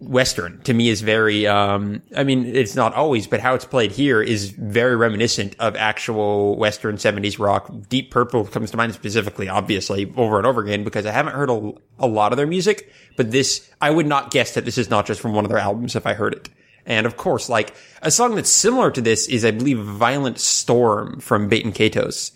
[0.00, 0.60] Western.
[0.62, 4.22] To me is very um I mean it's not always, but how it's played here
[4.22, 7.70] is very reminiscent of actual Western 70s rock.
[7.88, 11.50] Deep Purple comes to mind specifically, obviously, over and over again because I haven't heard
[11.50, 14.88] a, a lot of their music, but this I would not guess that this is
[14.88, 16.48] not just from one of their albums if I heard it.
[16.88, 21.20] And of course, like a song that's similar to this is, I believe, Violent Storm
[21.20, 22.32] from Baten Kaitos.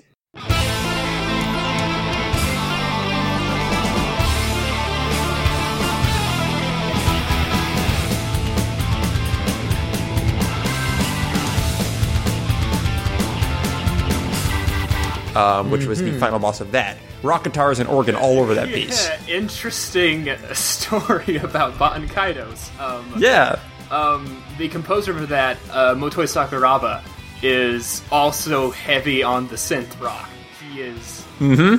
[15.35, 16.99] Um, which was the final boss of that.
[17.23, 19.09] Rock guitars and organ all over that piece.
[19.09, 22.69] Yeah, interesting story about Baten Kaitos.
[22.79, 23.59] Um, Yeah.
[23.91, 27.03] um, the composer for that, uh, Motoi Sakuraba,
[27.43, 30.29] is also heavy on the synth rock.
[30.71, 31.19] He is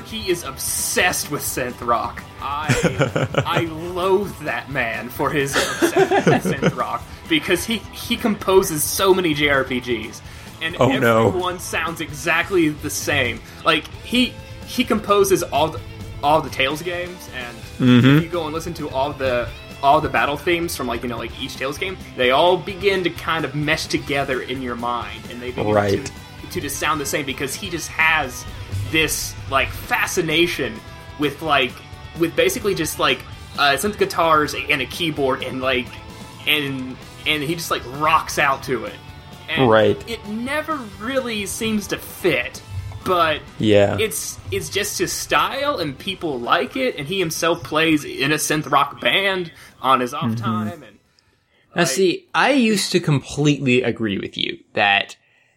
[0.06, 2.22] he is obsessed with synth rock.
[2.42, 8.84] I I loathe that man for his obsession with synth rock because he he composes
[8.84, 10.22] so many JRPGs
[10.62, 11.28] and Oh, no.
[11.30, 13.40] everyone sounds exactly the same.
[13.64, 14.34] Like he
[14.66, 15.80] he composes all the,
[16.22, 18.18] all the Tales games and Mm-hmm.
[18.18, 19.48] if you go and listen to all the
[19.84, 23.04] all the battle themes from like you know like each Tales game, they all begin
[23.04, 26.04] to kind of mesh together in your mind, and they begin Right.
[26.06, 26.12] to
[26.52, 28.46] to just sound the same because he just has
[28.92, 30.74] this like fascination
[31.20, 31.72] with like
[32.20, 33.20] with basically just like
[33.58, 35.88] uh, synth guitars and a keyboard and like
[36.48, 38.94] and and he just like rocks out to it.
[39.50, 39.98] And Right.
[40.10, 42.62] It never really seems to fit,
[43.06, 43.98] but Yeah.
[44.00, 48.36] it's it's just his style and people like it and he himself plays in a
[48.36, 49.52] synth rock band
[49.82, 50.44] on his off Mm-hmm.
[50.44, 51.00] time and
[51.76, 55.16] Now, see, I used to completely agree with you that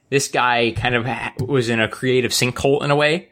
[0.08, 3.28] this guy kind of ha- was in a creative sinkhole in a way.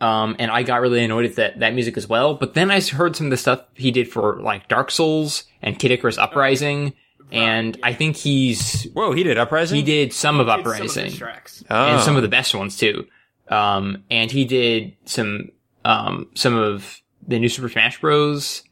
[0.00, 2.32] Um, and I got really annoyed at that, that music as well.
[2.34, 5.78] But then I heard some of the stuff he did for like Dark Souls and
[5.78, 6.94] Kid Icarus Uprising.
[7.32, 9.76] and I think he's, Whoa, he did Uprising?
[9.76, 11.64] he did some of it's some of Uprising his tracks.
[11.68, 12.02] and Oh.
[12.02, 13.06] some of the best ones too.
[13.50, 15.50] Um, and he did some,
[15.84, 18.62] um, some of the new Super Smash Bros.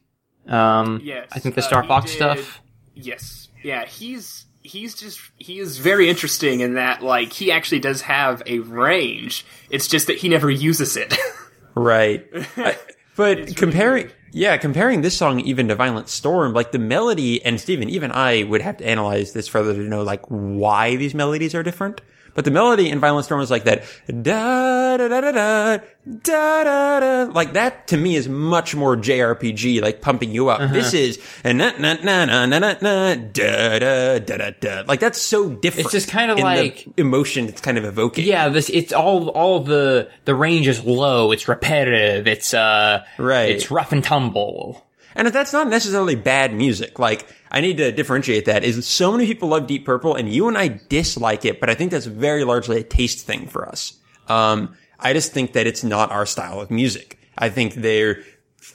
[0.47, 2.61] Um, Yes, I think the uh, Star he Fox did- stuff.
[2.95, 3.49] Yes.
[3.63, 8.41] Yeah, he's he's just he is very interesting in that like he actually does have
[8.45, 9.45] a range.
[9.69, 11.13] It's just that he never uses it.
[11.75, 12.25] Right.
[12.57, 12.77] I-
[13.15, 17.89] but comparing, yeah, comparing this song even to Violent Storm, like the melody, and Steven,
[17.89, 21.63] even I would have to analyze this further to know like why these melodies are
[21.63, 22.01] different.
[22.39, 25.77] But the melody in Violent Storm is like that da da da da da
[26.23, 27.31] da da da.
[27.33, 30.71] Like that to me is much more JRPG, like pumping you up.
[30.71, 34.83] This is na na na na na na na da da da da da.
[34.87, 35.87] Like that's so different.
[35.87, 37.49] It's just kind of like- emotion.
[37.49, 38.23] It's kind of evoking.
[38.25, 41.33] Yeah, this it's all all the the range is low.
[41.33, 42.25] It's repetitive.
[42.25, 43.49] It's uh Right.
[43.49, 44.85] It's rough and tumble.
[45.15, 49.11] And if that's not necessarily bad music, like I need to differentiate that is so
[49.11, 52.05] many people love Deep Purple and you and I dislike it, but I think that's
[52.05, 53.97] very largely a taste thing for us.
[54.27, 57.17] Um, I just think that it's not our style of music.
[57.37, 58.21] I think they're,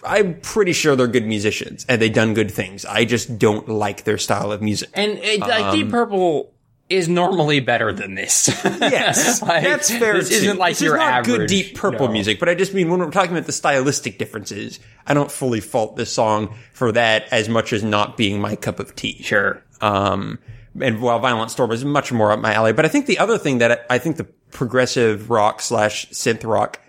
[0.02, 2.84] I'm pretty sure they're good musicians and they've done good things.
[2.84, 4.88] I just don't like their style of music.
[4.94, 6.53] And it, like Um, Deep Purple
[6.94, 8.48] is normally better than this.
[8.64, 10.14] Yes, Like, that's fair.
[10.14, 10.34] This too.
[10.36, 11.36] isn't like this your is not average.
[11.36, 12.12] good Deep Purple no.
[12.12, 15.60] music, but I just mean when we're talking about the stylistic differences, I don't fully
[15.60, 19.22] fault this song for that as much as not being my cup of tea.
[19.22, 19.62] Sure.
[19.80, 20.38] Um,
[20.80, 22.72] and while Violent Storm is much more up my alley.
[22.72, 26.80] But I think the other thing that I think the progressive rock slash synth rock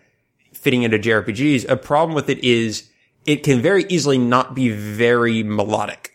[0.54, 2.90] fitting into JRPGs, a problem with it is
[3.26, 6.12] it can very easily not be very melodic,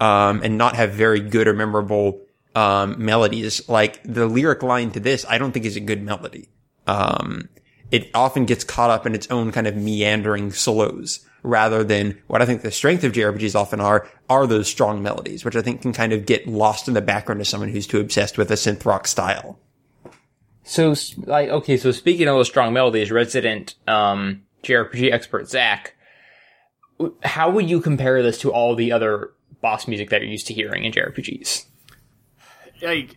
[0.00, 2.20] um, and not have very good or memorable,
[2.54, 3.68] um, melodies.
[3.68, 6.48] Like the lyric line to this, I don't think is a good melody.
[6.86, 7.48] Um,
[7.90, 12.42] it often gets caught up in its own kind of meandering solos rather than what
[12.42, 15.82] I think the strength of JRPGs often are, are those strong melodies, which I think
[15.82, 18.54] can kind of get lost in the background of someone who's too obsessed with a
[18.54, 19.58] synth rock style.
[20.64, 25.94] So, like, okay, so speaking of those strong melodies, resident um, JRPG expert Zach,
[27.22, 29.30] how would you compare this to all the other
[29.60, 31.66] boss music that you're used to hearing in JRPGs?
[32.82, 33.16] Like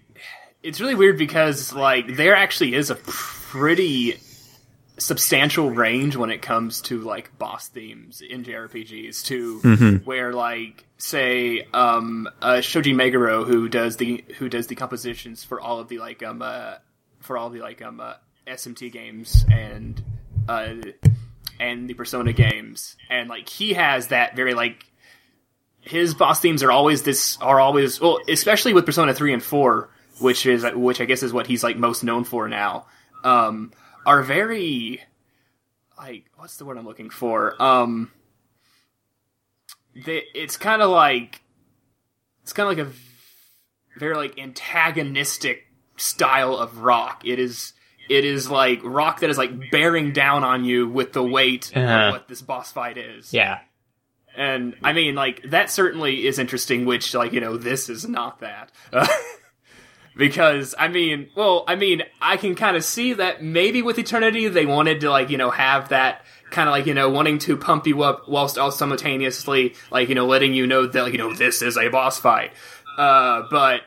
[0.64, 4.20] it's really weird because like there actually is a pretty
[4.99, 9.60] substantial range when it comes to like boss themes in JRPGs to
[10.05, 15.62] where like say um uh, Shoji Meguro who does the who does the compositions for
[15.62, 16.76] all of the like um uh,
[17.20, 18.14] for all the like um uh,
[18.47, 20.01] SMT games and
[20.49, 20.74] uh
[21.60, 22.95] and the Persona games.
[23.10, 24.86] And like he has that very like
[25.89, 29.89] his boss themes are always this are always well especially with Persona 3 and 4
[30.19, 32.85] which is which I guess is what he's like most known for now
[33.23, 33.71] um
[34.05, 35.01] are very
[35.97, 38.11] like what's the word I'm looking for um
[40.05, 41.41] they, it's kind of like
[42.43, 45.63] it's kind of like a very like antagonistic
[45.97, 47.73] style of rock it is
[48.09, 51.88] it is like rock that is like bearing down on you with the weight Uh-huh.
[52.07, 53.59] of what this boss fight is Yeah.
[54.38, 56.85] And I mean, like that certainly is interesting.
[56.85, 58.71] Which, like, you know, this is not that.
[60.15, 64.47] because I mean, well, I mean, I can kind of see that maybe with Eternity
[64.47, 67.57] they wanted to like, you know, have that kind of like, you know, wanting to
[67.57, 71.17] pump you up whilst also simultaneously like, you know, letting you know that like, you
[71.19, 72.51] know, this is a boss fight.
[72.97, 73.81] Uh, but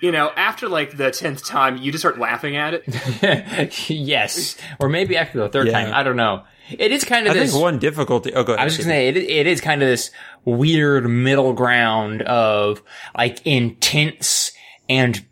[0.00, 3.88] you know, after like the tenth time, you just start laughing at it.
[3.90, 4.56] yes.
[4.78, 5.72] Or maybe after the third Yeah.
[5.84, 5.94] time.
[5.94, 6.44] I don't know.
[6.70, 7.52] It is kind of I this.
[7.52, 8.32] think one difficulty.
[8.34, 8.62] Oh, go ahead.
[8.62, 10.10] I was just gonna say, it, it is kind of this
[10.44, 12.82] weird middle ground of
[13.16, 14.52] like intense
[14.88, 15.24] and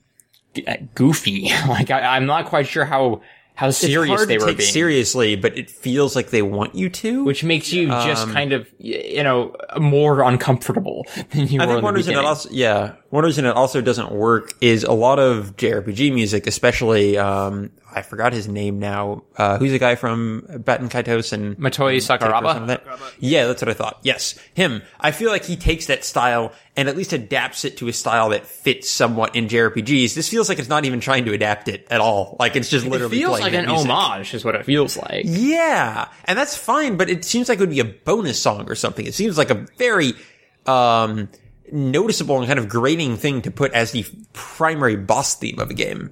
[0.66, 1.49] uh, goofy.
[1.68, 3.22] like I, I'm not quite sure how
[3.55, 7.22] how serious they were take being, seriously, but it feels like they want you to.
[7.22, 11.78] which makes you just Um, kind of you know more uncomfortable than you I think
[11.78, 15.18] in one reason it also, yeah, one reason it also doesn't work is a lot
[15.18, 19.22] of JRPG music, especially, um, I forgot his name now.
[19.36, 22.66] Uh, who's the guy from Baten Kaitos and Matoi or Sakuraba.
[22.68, 22.84] that?
[23.18, 23.99] Yeah, that's what I thought.
[24.03, 24.82] Yes, him.
[24.99, 28.30] I feel like he takes that style and at least adapts it to a style
[28.30, 30.14] that fits somewhat in JRPGs.
[30.14, 32.36] This feels like it's not even trying to adapt it at all.
[32.40, 33.90] Like it's just It literally feels playing like an music.
[33.90, 35.24] homage, is what it feels like.
[35.26, 38.74] Yeah, and that's fine, but it seems like it would be a bonus song or
[38.74, 39.07] something.
[39.07, 40.14] It seems like a very
[40.66, 41.28] um
[41.70, 45.74] noticeable and kind of grating thing to put as the primary boss theme of a
[45.74, 46.11] game.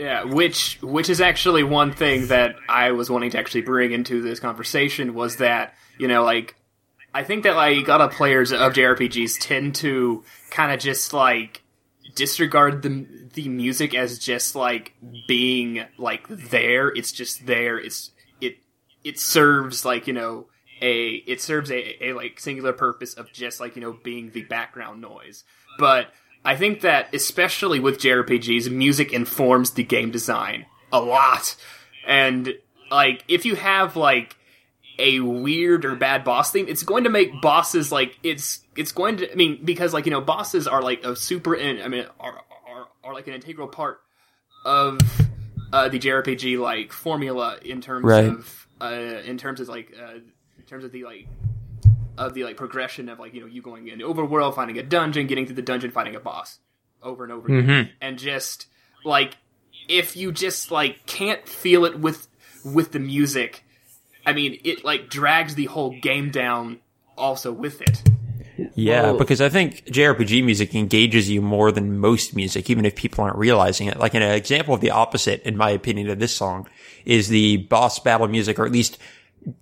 [0.00, 4.22] Yeah, which which is actually one thing that I was wanting to actually bring into
[4.22, 6.56] this conversation was that you know like
[7.12, 11.12] I think that like a lot of players of JRPGs tend to kind of just
[11.12, 11.62] like
[12.14, 14.94] disregard the the music as just like
[15.28, 16.88] being like there.
[16.88, 17.78] It's just there.
[17.78, 18.56] It's it
[19.04, 20.46] it serves like you know
[20.80, 24.44] a it serves a, a like singular purpose of just like you know being the
[24.44, 25.44] background noise.
[25.78, 26.06] But
[26.44, 31.54] I think that especially with JRPGs, music informs the game design a lot.
[32.06, 32.54] And
[32.90, 34.36] like if you have like
[34.98, 39.18] a weird or bad boss theme, it's going to make bosses like it's it's going
[39.18, 42.06] to I mean because like you know bosses are like a super in I mean
[42.18, 44.00] are are, are like an integral part
[44.64, 44.98] of
[45.72, 48.24] uh, the JRPG like formula in terms Right.
[48.26, 48.86] of uh,
[49.24, 50.14] in terms of like uh,
[50.58, 51.26] in terms of the like
[52.20, 54.82] of the like progression of like you know you going in the overworld, finding a
[54.82, 56.58] dungeon, getting through the dungeon, fighting a boss
[57.02, 57.90] over and over again, mm-hmm.
[58.00, 58.66] and just
[59.04, 59.38] like
[59.88, 62.28] if you just like can't feel it with
[62.64, 63.64] with the music,
[64.26, 66.80] I mean it like drags the whole game down
[67.16, 68.02] also with it.
[68.74, 69.18] Yeah, Whoa.
[69.18, 73.38] because I think JRPG music engages you more than most music, even if people aren't
[73.38, 73.98] realizing it.
[73.98, 76.68] Like an example of the opposite, in my opinion, of this song
[77.06, 78.98] is the boss battle music, or at least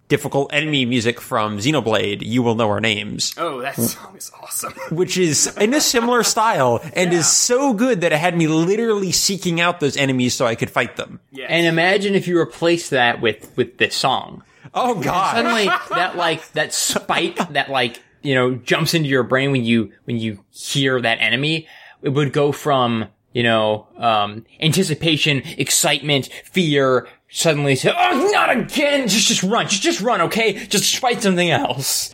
[0.08, 3.34] difficult enemy music from Xenoblade, You Will Know Our Names.
[3.38, 4.72] Oh, that song is awesome.
[4.90, 7.18] which is in a similar style and Yeah.
[7.18, 10.70] is so good that it had me literally seeking out those enemies so I could
[10.70, 11.20] fight them.
[11.30, 11.48] Yes.
[11.50, 14.42] And imagine if you replace that with with this song.
[14.74, 15.36] Oh god.
[15.36, 19.92] Suddenly, that like that spike that like you know jumps into your brain when you
[20.04, 21.68] when you hear that enemy,
[22.02, 29.08] it would go from you know um anticipation, excitement, fear suddenly say, "Oh, not again!
[29.08, 30.66] Just, just run, just, just run, okay?
[30.66, 32.12] Just fight something else."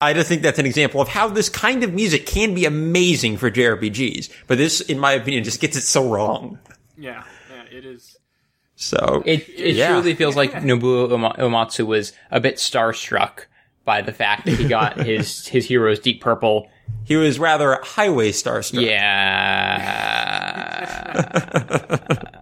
[0.00, 3.36] I just think that's an example of how this kind of music can be amazing
[3.36, 6.58] for JRPGs, but this, in my opinion, just gets it so wrong.
[6.98, 8.11] Yeah, yeah it is
[8.82, 9.92] so It it yeah.
[9.92, 13.44] truly feels like Nobuo Uma- Uematsu was a bit starstruck
[13.84, 16.68] by the fact that he got his his heroes Deep Purple.
[17.04, 18.84] he was rather highway starstruck.
[18.84, 20.02] Yeah.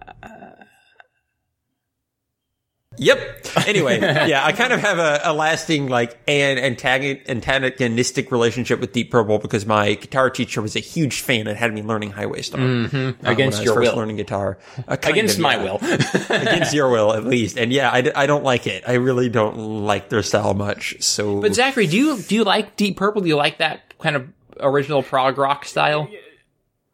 [3.01, 3.47] Yep.
[3.65, 8.93] Anyway, yeah, I kind of have a, a lasting like an antagon- antagonistic relationship with
[8.93, 12.43] Deep Purple because my guitar teacher was a huge fan and had me learning Highway
[12.43, 13.25] Star mm-hmm.
[13.25, 13.97] Against your first will.
[13.97, 14.59] learning guitar.
[14.87, 15.63] Uh, Against of, my yeah.
[15.63, 15.77] will.
[16.29, 17.57] against your will at least.
[17.57, 18.83] And yeah, I don't like it.
[18.87, 21.01] I really don't like their style much.
[21.01, 23.23] So But Zachary, do you do you like Deep Purple?
[23.23, 24.29] Do you like that kind of
[24.59, 26.07] original prog rock style?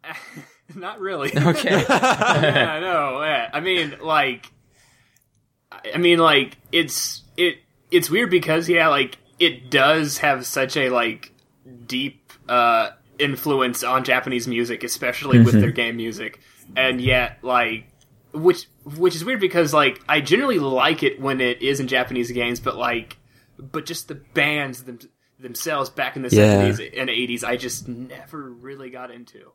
[0.76, 1.32] Not really.
[1.36, 1.84] Okay.
[1.90, 3.22] yeah, no.
[3.24, 3.50] Yeah.
[3.52, 4.52] I mean, like,
[5.86, 7.58] I I mean, like, it's it
[7.92, 11.32] it's weird because yeah, like, it does have such a like
[11.86, 16.40] deep uh influence on Japanese music, especially with their game music,
[16.76, 17.88] and yet like.
[18.34, 22.30] Which which is weird because like I generally like it when it is in Japanese
[22.30, 23.18] games, but like,
[23.58, 25.00] but just the bands them,
[25.40, 26.60] themselves back in the Yeah.
[26.60, 29.54] seventies and eighties, I just never really got into.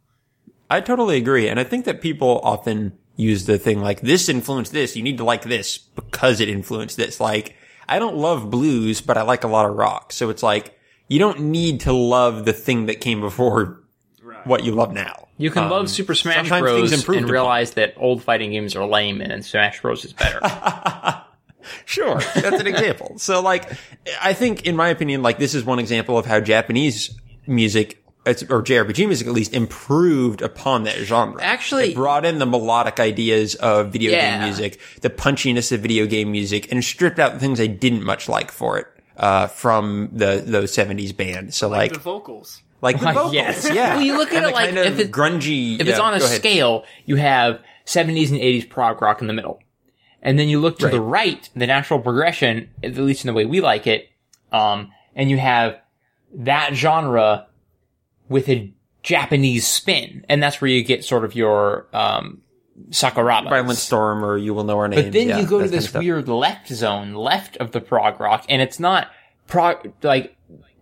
[0.68, 1.46] I totally agree.
[1.48, 4.96] And I think that people often use the thing like this influenced this.
[4.96, 7.20] You need to like this because it influenced this.
[7.20, 7.56] Like,
[7.88, 10.12] I don't love blues, but I like a lot of rock.
[10.12, 13.78] So it's like, you don't need to love the thing that came before
[14.22, 14.46] Right.
[14.46, 15.28] what you love now.
[15.36, 16.78] You can Um, love Super Smash Bros.
[16.90, 17.32] things improved and upon.
[17.32, 20.04] realize that old fighting games are lame and Smash Bros.
[20.04, 20.40] is better.
[21.84, 23.18] Sure, that's an example.
[23.18, 23.70] So, like,
[24.20, 28.44] I think, in my opinion, like this is one example of how Japanese music, it's-
[28.50, 31.42] or JRPG music at least, improved upon that genre.
[31.42, 34.32] Actually- it brought in the melodic ideas of video Yeah.
[34.38, 38.04] game music, the punchiness of video game music, and stripped out the things I didn't
[38.04, 41.56] much like for it uh, from the those seventies bands.
[41.56, 42.62] So, like, the vocals.
[42.80, 43.68] like the vocals, yes.
[43.72, 43.96] yeah.
[43.96, 45.74] Well, you look at And it like kind of if it's grungy.
[45.80, 49.32] if it's yeah, on a scale, you have 70s and 80s prog rock in the
[49.34, 49.60] middle.
[50.22, 53.44] And then you look to the right, the natural progression, at least in the way
[53.44, 54.08] we like it,
[54.52, 55.76] um, and you have
[56.34, 57.46] that genre
[58.28, 60.24] with a Japanese spin.
[60.28, 62.42] And that's where you get sort of your, um,
[62.90, 63.50] Sakuraba.
[63.50, 65.04] Violent Storm, or you will know our names.
[65.04, 67.72] But then yeah, you go to that kind of this weird left zone, left of
[67.72, 69.08] the prog rock, and it's not
[69.46, 70.36] prog like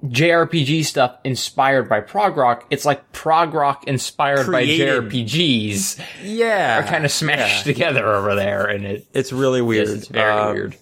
[0.07, 2.67] JRPG stuff inspired by prog rock.
[2.71, 5.03] It's like prog rock inspired Created.
[5.03, 7.73] by JRPGs yeah, are kind of smashed yeah.
[7.73, 9.89] together over there, and it, It's really weird.
[9.89, 10.77] it's very Um, weird.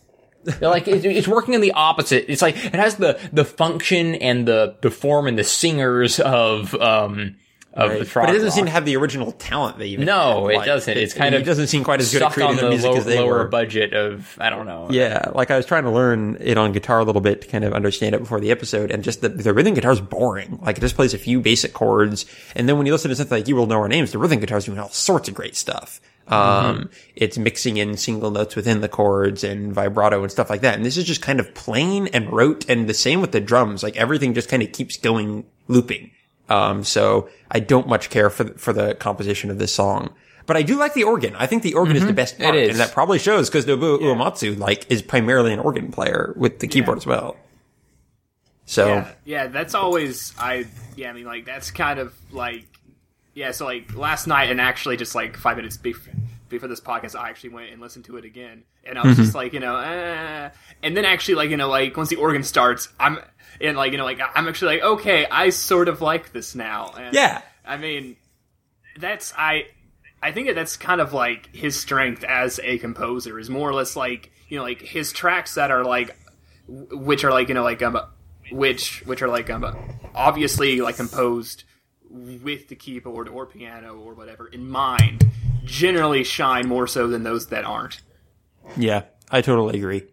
[0.45, 2.31] They're like it, it's working in the opposite.
[2.31, 6.75] It's like it has the the function and the the form and the singers of
[6.75, 7.37] um
[7.75, 8.55] of the prog but it doesn't rock.
[8.55, 10.97] seem to have the original talent they even no, it doesn't.
[10.97, 12.69] It's kind it of doesn't seem quite as good at stuck on creating the the
[12.71, 13.49] music low- as they lower were.
[13.49, 14.89] budget of I don't know.
[14.91, 17.65] Yeah, like I was trying to learn it on guitar a little bit to kind
[17.65, 20.59] of understand it before the episode, and just the, the rhythm guitar is boring.
[20.63, 22.25] Like it just plays a few basic chords,
[22.57, 24.41] and then when you listen to something like "You Will Know Our Names," the rhythm
[24.41, 26.01] guitar is doing all sorts of great stuff.
[26.33, 30.75] Um, it's mixing in single notes within the chords and vibrato and stuff like that.
[30.75, 33.83] And this is just kind of plain and rote, and the same with the drums.
[33.83, 36.11] Like everything just kind of keeps going looping.
[36.49, 40.15] Um, so I don't much care for the, for the composition of this song.
[40.47, 41.37] But I do like the organ.
[41.37, 42.71] I think the organ is the best part, is.
[42.71, 46.67] and that probably shows because Nobuo Uematsu like is primarily an organ player with the
[46.67, 47.37] keyboard as well.
[48.65, 50.67] So Yeah, yeah, that's always I.
[50.97, 52.65] Yeah, I mean, like that's kind of like
[53.39, 53.53] yeah.
[53.53, 56.13] So like last night, and actually just like five minutes before
[56.49, 59.35] before this podcast, I actually went and listened to it again, and I was just
[59.35, 60.51] like, you know, eh.
[60.83, 63.21] and then actually like you know like once the organ starts, I'm
[63.61, 66.93] and like you know like I'm actually like okay, I sort of like this now.
[66.99, 67.43] And, Yeah.
[67.65, 68.17] I mean,
[68.99, 69.67] that's I.
[70.21, 73.73] I think that that's kind of like his strength as a composer is more or
[73.73, 76.17] less like you know like his tracks that are like
[76.67, 78.01] which are like you know like um
[78.51, 79.65] which which are like um
[80.17, 81.63] obviously like composed
[82.11, 85.27] with the keyboard or piano or whatever in mind
[85.65, 88.01] generally shine more so than those that aren't
[88.77, 90.05] yeah, I totally agree.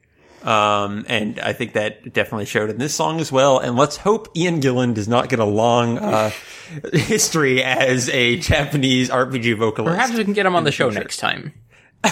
[0.44, 3.60] Um, and I think that definitely showed in this song as well.
[3.60, 6.32] And let's hope Ian Gillan does not get a long uh,
[6.94, 9.94] history as a Japanese RPG vocalist.
[9.94, 11.52] Perhaps we can get him on the show next time.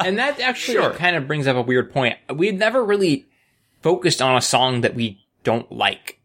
[0.00, 0.90] and that actually Sure.
[0.92, 2.16] kind of brings up a weird point.
[2.34, 3.26] We've never really
[3.82, 6.19] focused on a song that we don't like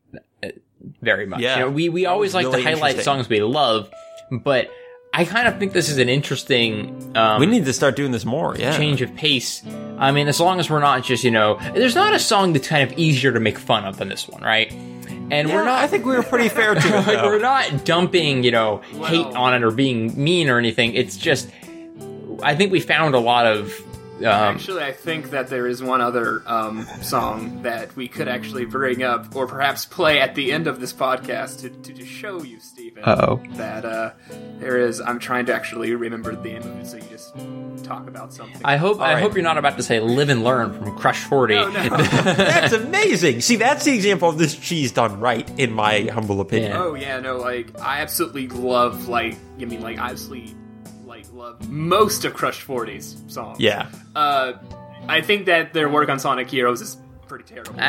[1.01, 1.41] very much.
[1.41, 1.55] Yeah.
[1.55, 3.89] You know, we we always like really to highlight songs we love,
[4.31, 4.69] but
[5.13, 8.25] I kind of think this is an interesting um, we need to start doing this
[8.25, 8.55] more.
[8.57, 9.63] Yeah, change of pace.
[9.97, 12.67] I mean, as long as we're not just you know, there's not a song that's
[12.67, 14.71] kind of easier to make fun of than this one, right?
[14.71, 15.79] And Yeah, we're not.
[15.79, 16.91] I think we were pretty fair to it.
[17.07, 20.93] like we're not dumping, you know, hate Well- on it or being mean or anything.
[20.93, 21.49] It's just
[22.43, 23.73] I think we found a lot of
[24.19, 28.63] Um, Actually, I think that there is one other um, song that we could actually
[28.63, 32.41] bring up, or perhaps play at the end of this podcast to, to just show
[32.41, 33.41] you, Steven, Uh-oh.
[33.55, 34.11] that uh,
[34.59, 35.01] there is.
[35.01, 37.35] I'm trying to actually remember the name of it, so you just
[37.83, 38.61] talk about something.
[38.63, 39.21] I hope I right.
[39.21, 41.55] hope you're not about to say "Live and Learn" from Crush 40.
[41.55, 41.89] no, no.
[41.97, 43.41] That's amazing.
[43.41, 46.71] See, that's the example of this cheese done right, in my humble opinion.
[46.71, 46.81] Yeah.
[46.83, 50.15] oh yeah, no, like I absolutely love, like, I mean, like, I
[51.45, 53.59] absolutely love most of Crush 40's songs.
[53.59, 53.87] Yeah.
[54.15, 54.53] Uh,
[55.07, 57.75] I think that their work on Sonic Heroes is pretty terrible.
[57.77, 57.81] Ah,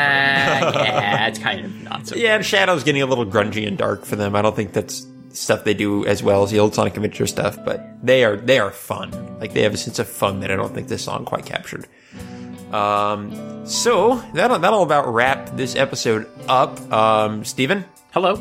[0.84, 2.16] yeah, it's kind of not so.
[2.16, 4.34] Yeah, and Shadow's getting a little grungy and dark for them.
[4.36, 7.62] I don't think that's stuff they do as well as the old Sonic Adventure stuff,
[7.64, 9.38] but they are they are fun.
[9.38, 11.86] Like they have a sense of fun that I don't think this song quite captured.
[12.72, 16.80] Um, so that'll that'll about wrap this episode up.
[16.92, 18.36] Um, Steven, Hello,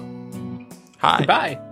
[0.97, 1.19] hi.
[1.19, 1.64] goodbye.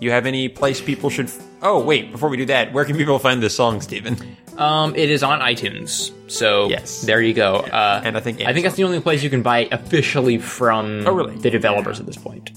[0.00, 1.26] You have any place people should?
[1.26, 4.16] F- oh wait, before we do that, where can people find this song, Steven?
[4.58, 7.02] Um, it is on iTunes, so Yes.
[7.02, 7.56] there you go.
[7.56, 10.38] Uh, And I think I think that's the only place you can buy it officially
[10.38, 11.36] from Oh, really?
[11.36, 12.52] the developers at this point.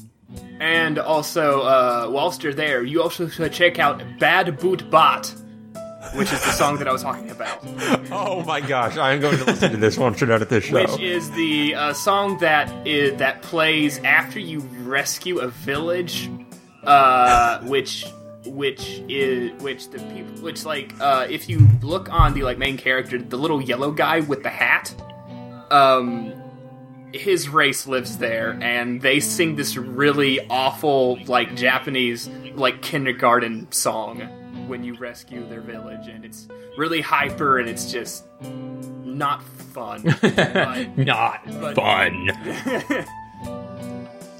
[0.61, 5.33] And also, uh, whilst you're there, you also should check out Bad Boot Bot,
[6.15, 7.63] which is the song that I was talking about.
[8.11, 10.65] Oh my gosh, I am going to listen to this once we're done at this
[10.65, 10.73] show.
[10.73, 16.29] Which is the uh, song that is, that plays after you rescue a village,
[16.83, 18.05] uh, which
[18.45, 22.77] which is which the people which like uh, if you look on the like main
[22.77, 24.93] character, the little yellow guy with the hat,
[25.71, 26.33] um,
[27.13, 34.19] his race lives there, and they sing this really awful like Japanese like kindergarten song
[34.67, 38.25] when you rescue their village, and it's really hyper and it's just
[39.03, 40.01] not fun.
[40.21, 43.05] but, Not But- fun.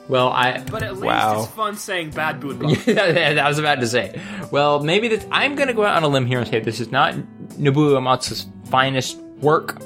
[0.10, 1.44] well, I but at least Wow.
[1.44, 2.88] it's fun saying bad boot bot.
[2.98, 4.20] I was about to say.
[4.52, 6.80] Well, maybe this, I'm going to go out on a limb here and say this
[6.82, 9.78] is not Nobuo Uematsu's finest work.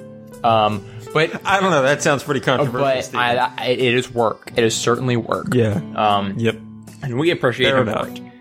[0.44, 1.84] Um, but I don't know.
[1.84, 3.12] That sounds pretty controversial.
[3.12, 4.52] but I, I, it is work.
[4.56, 5.54] It is certainly work.
[5.54, 5.80] yeah.
[5.96, 6.56] Um, Yep.
[7.04, 8.08] and we appreciate Fair him enough.
[8.08, 8.33] for it.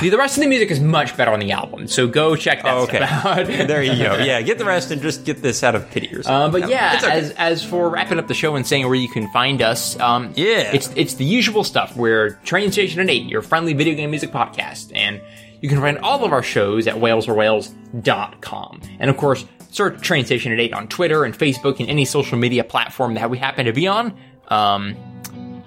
[0.00, 2.62] See, the rest of the music is much better on the album, so go check
[2.62, 3.00] that Oh, okay.
[3.02, 3.46] out.
[3.68, 4.16] there you go.
[4.18, 6.32] Yeah, get the rest and just get this out of pity or something.
[6.34, 7.10] Um, but yeah, okay.
[7.10, 10.32] as as for wrapping up the show and saying where you can find us, um,
[10.36, 10.70] Yeah.
[10.72, 11.96] it's it's the usual stuff.
[11.96, 15.20] We're Train Station at Eight, your friendly video game music podcast, and
[15.60, 18.80] you can find all of our shows at whalesorwhales.com.
[19.00, 22.38] And of course, search Train Station at Eight on Twitter and Facebook and any social
[22.38, 24.94] media platform that we happen to be on, um,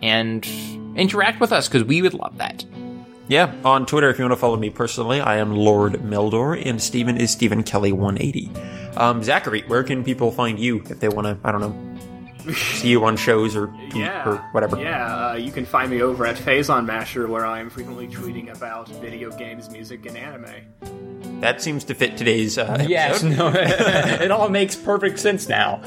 [0.01, 0.47] and
[0.95, 2.63] interact with us because we would love that.
[3.31, 6.81] Yeah, on Twitter, if you want to follow me personally, I am Lord Meldor, and
[6.81, 8.51] Steven is Stephen Kelly 180.
[8.97, 12.89] Um, Zachary, where can people find you if they want to, I don't know, see
[12.89, 14.77] you on shows or, Yeah, or whatever?
[14.77, 18.53] Yeah, uh, you can find me over at Phazon Masher, where I am frequently tweeting
[18.53, 21.39] about video games, music, and anime.
[21.39, 22.89] That seems to fit today's uh, episode.
[22.89, 25.81] Yes, no, it all makes perfect sense now.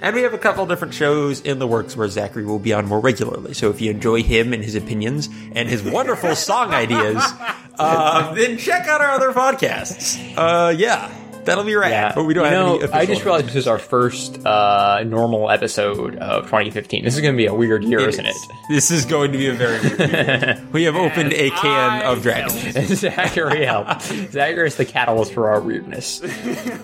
[0.00, 2.86] And we have a couple different shows in the works where Zachary will be on
[2.86, 3.54] more regularly.
[3.54, 7.22] So if you enjoy him and his opinions and his wonderful song ideas,
[7.78, 10.18] uh, then check out our other podcasts.
[10.36, 11.10] Uh, yeah,
[11.46, 11.90] that'll be right.
[11.90, 13.78] Yeah, But we don't you have know, any official I just realized this is our
[13.96, 17.04] first uh, normal episode of 2015.
[17.04, 18.48] This is going to be a weird year, It isn't is.
[18.68, 20.62] This is going to be a very weird year.
[20.72, 21.66] We have opened a can
[22.02, 22.76] I of dragons.
[22.76, 22.86] it?
[22.96, 24.02] Zachary helped.
[24.02, 26.20] Zachary is the catalyst for our weirdness.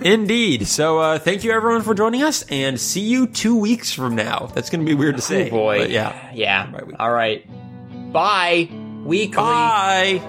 [0.00, 0.66] Indeed.
[0.66, 4.50] So uh, thank you everyone for joining us, and see you two weeks from now.
[4.54, 5.48] That's going to be weird to say.
[5.48, 6.30] Oh boy, but yeah.
[6.32, 6.66] yeah.
[6.70, 6.96] Bye, weekly.
[6.98, 8.68] All right, bye.
[9.04, 9.36] Weekly.
[9.42, 10.20] Bye.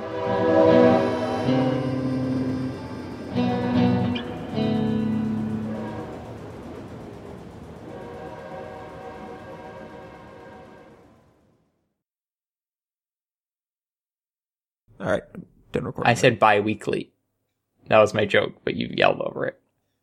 [15.03, 15.23] All right,
[15.73, 16.09] done recording.
[16.09, 17.11] I said bi-weekly.
[17.87, 19.59] That was my joke, but you yelled over it.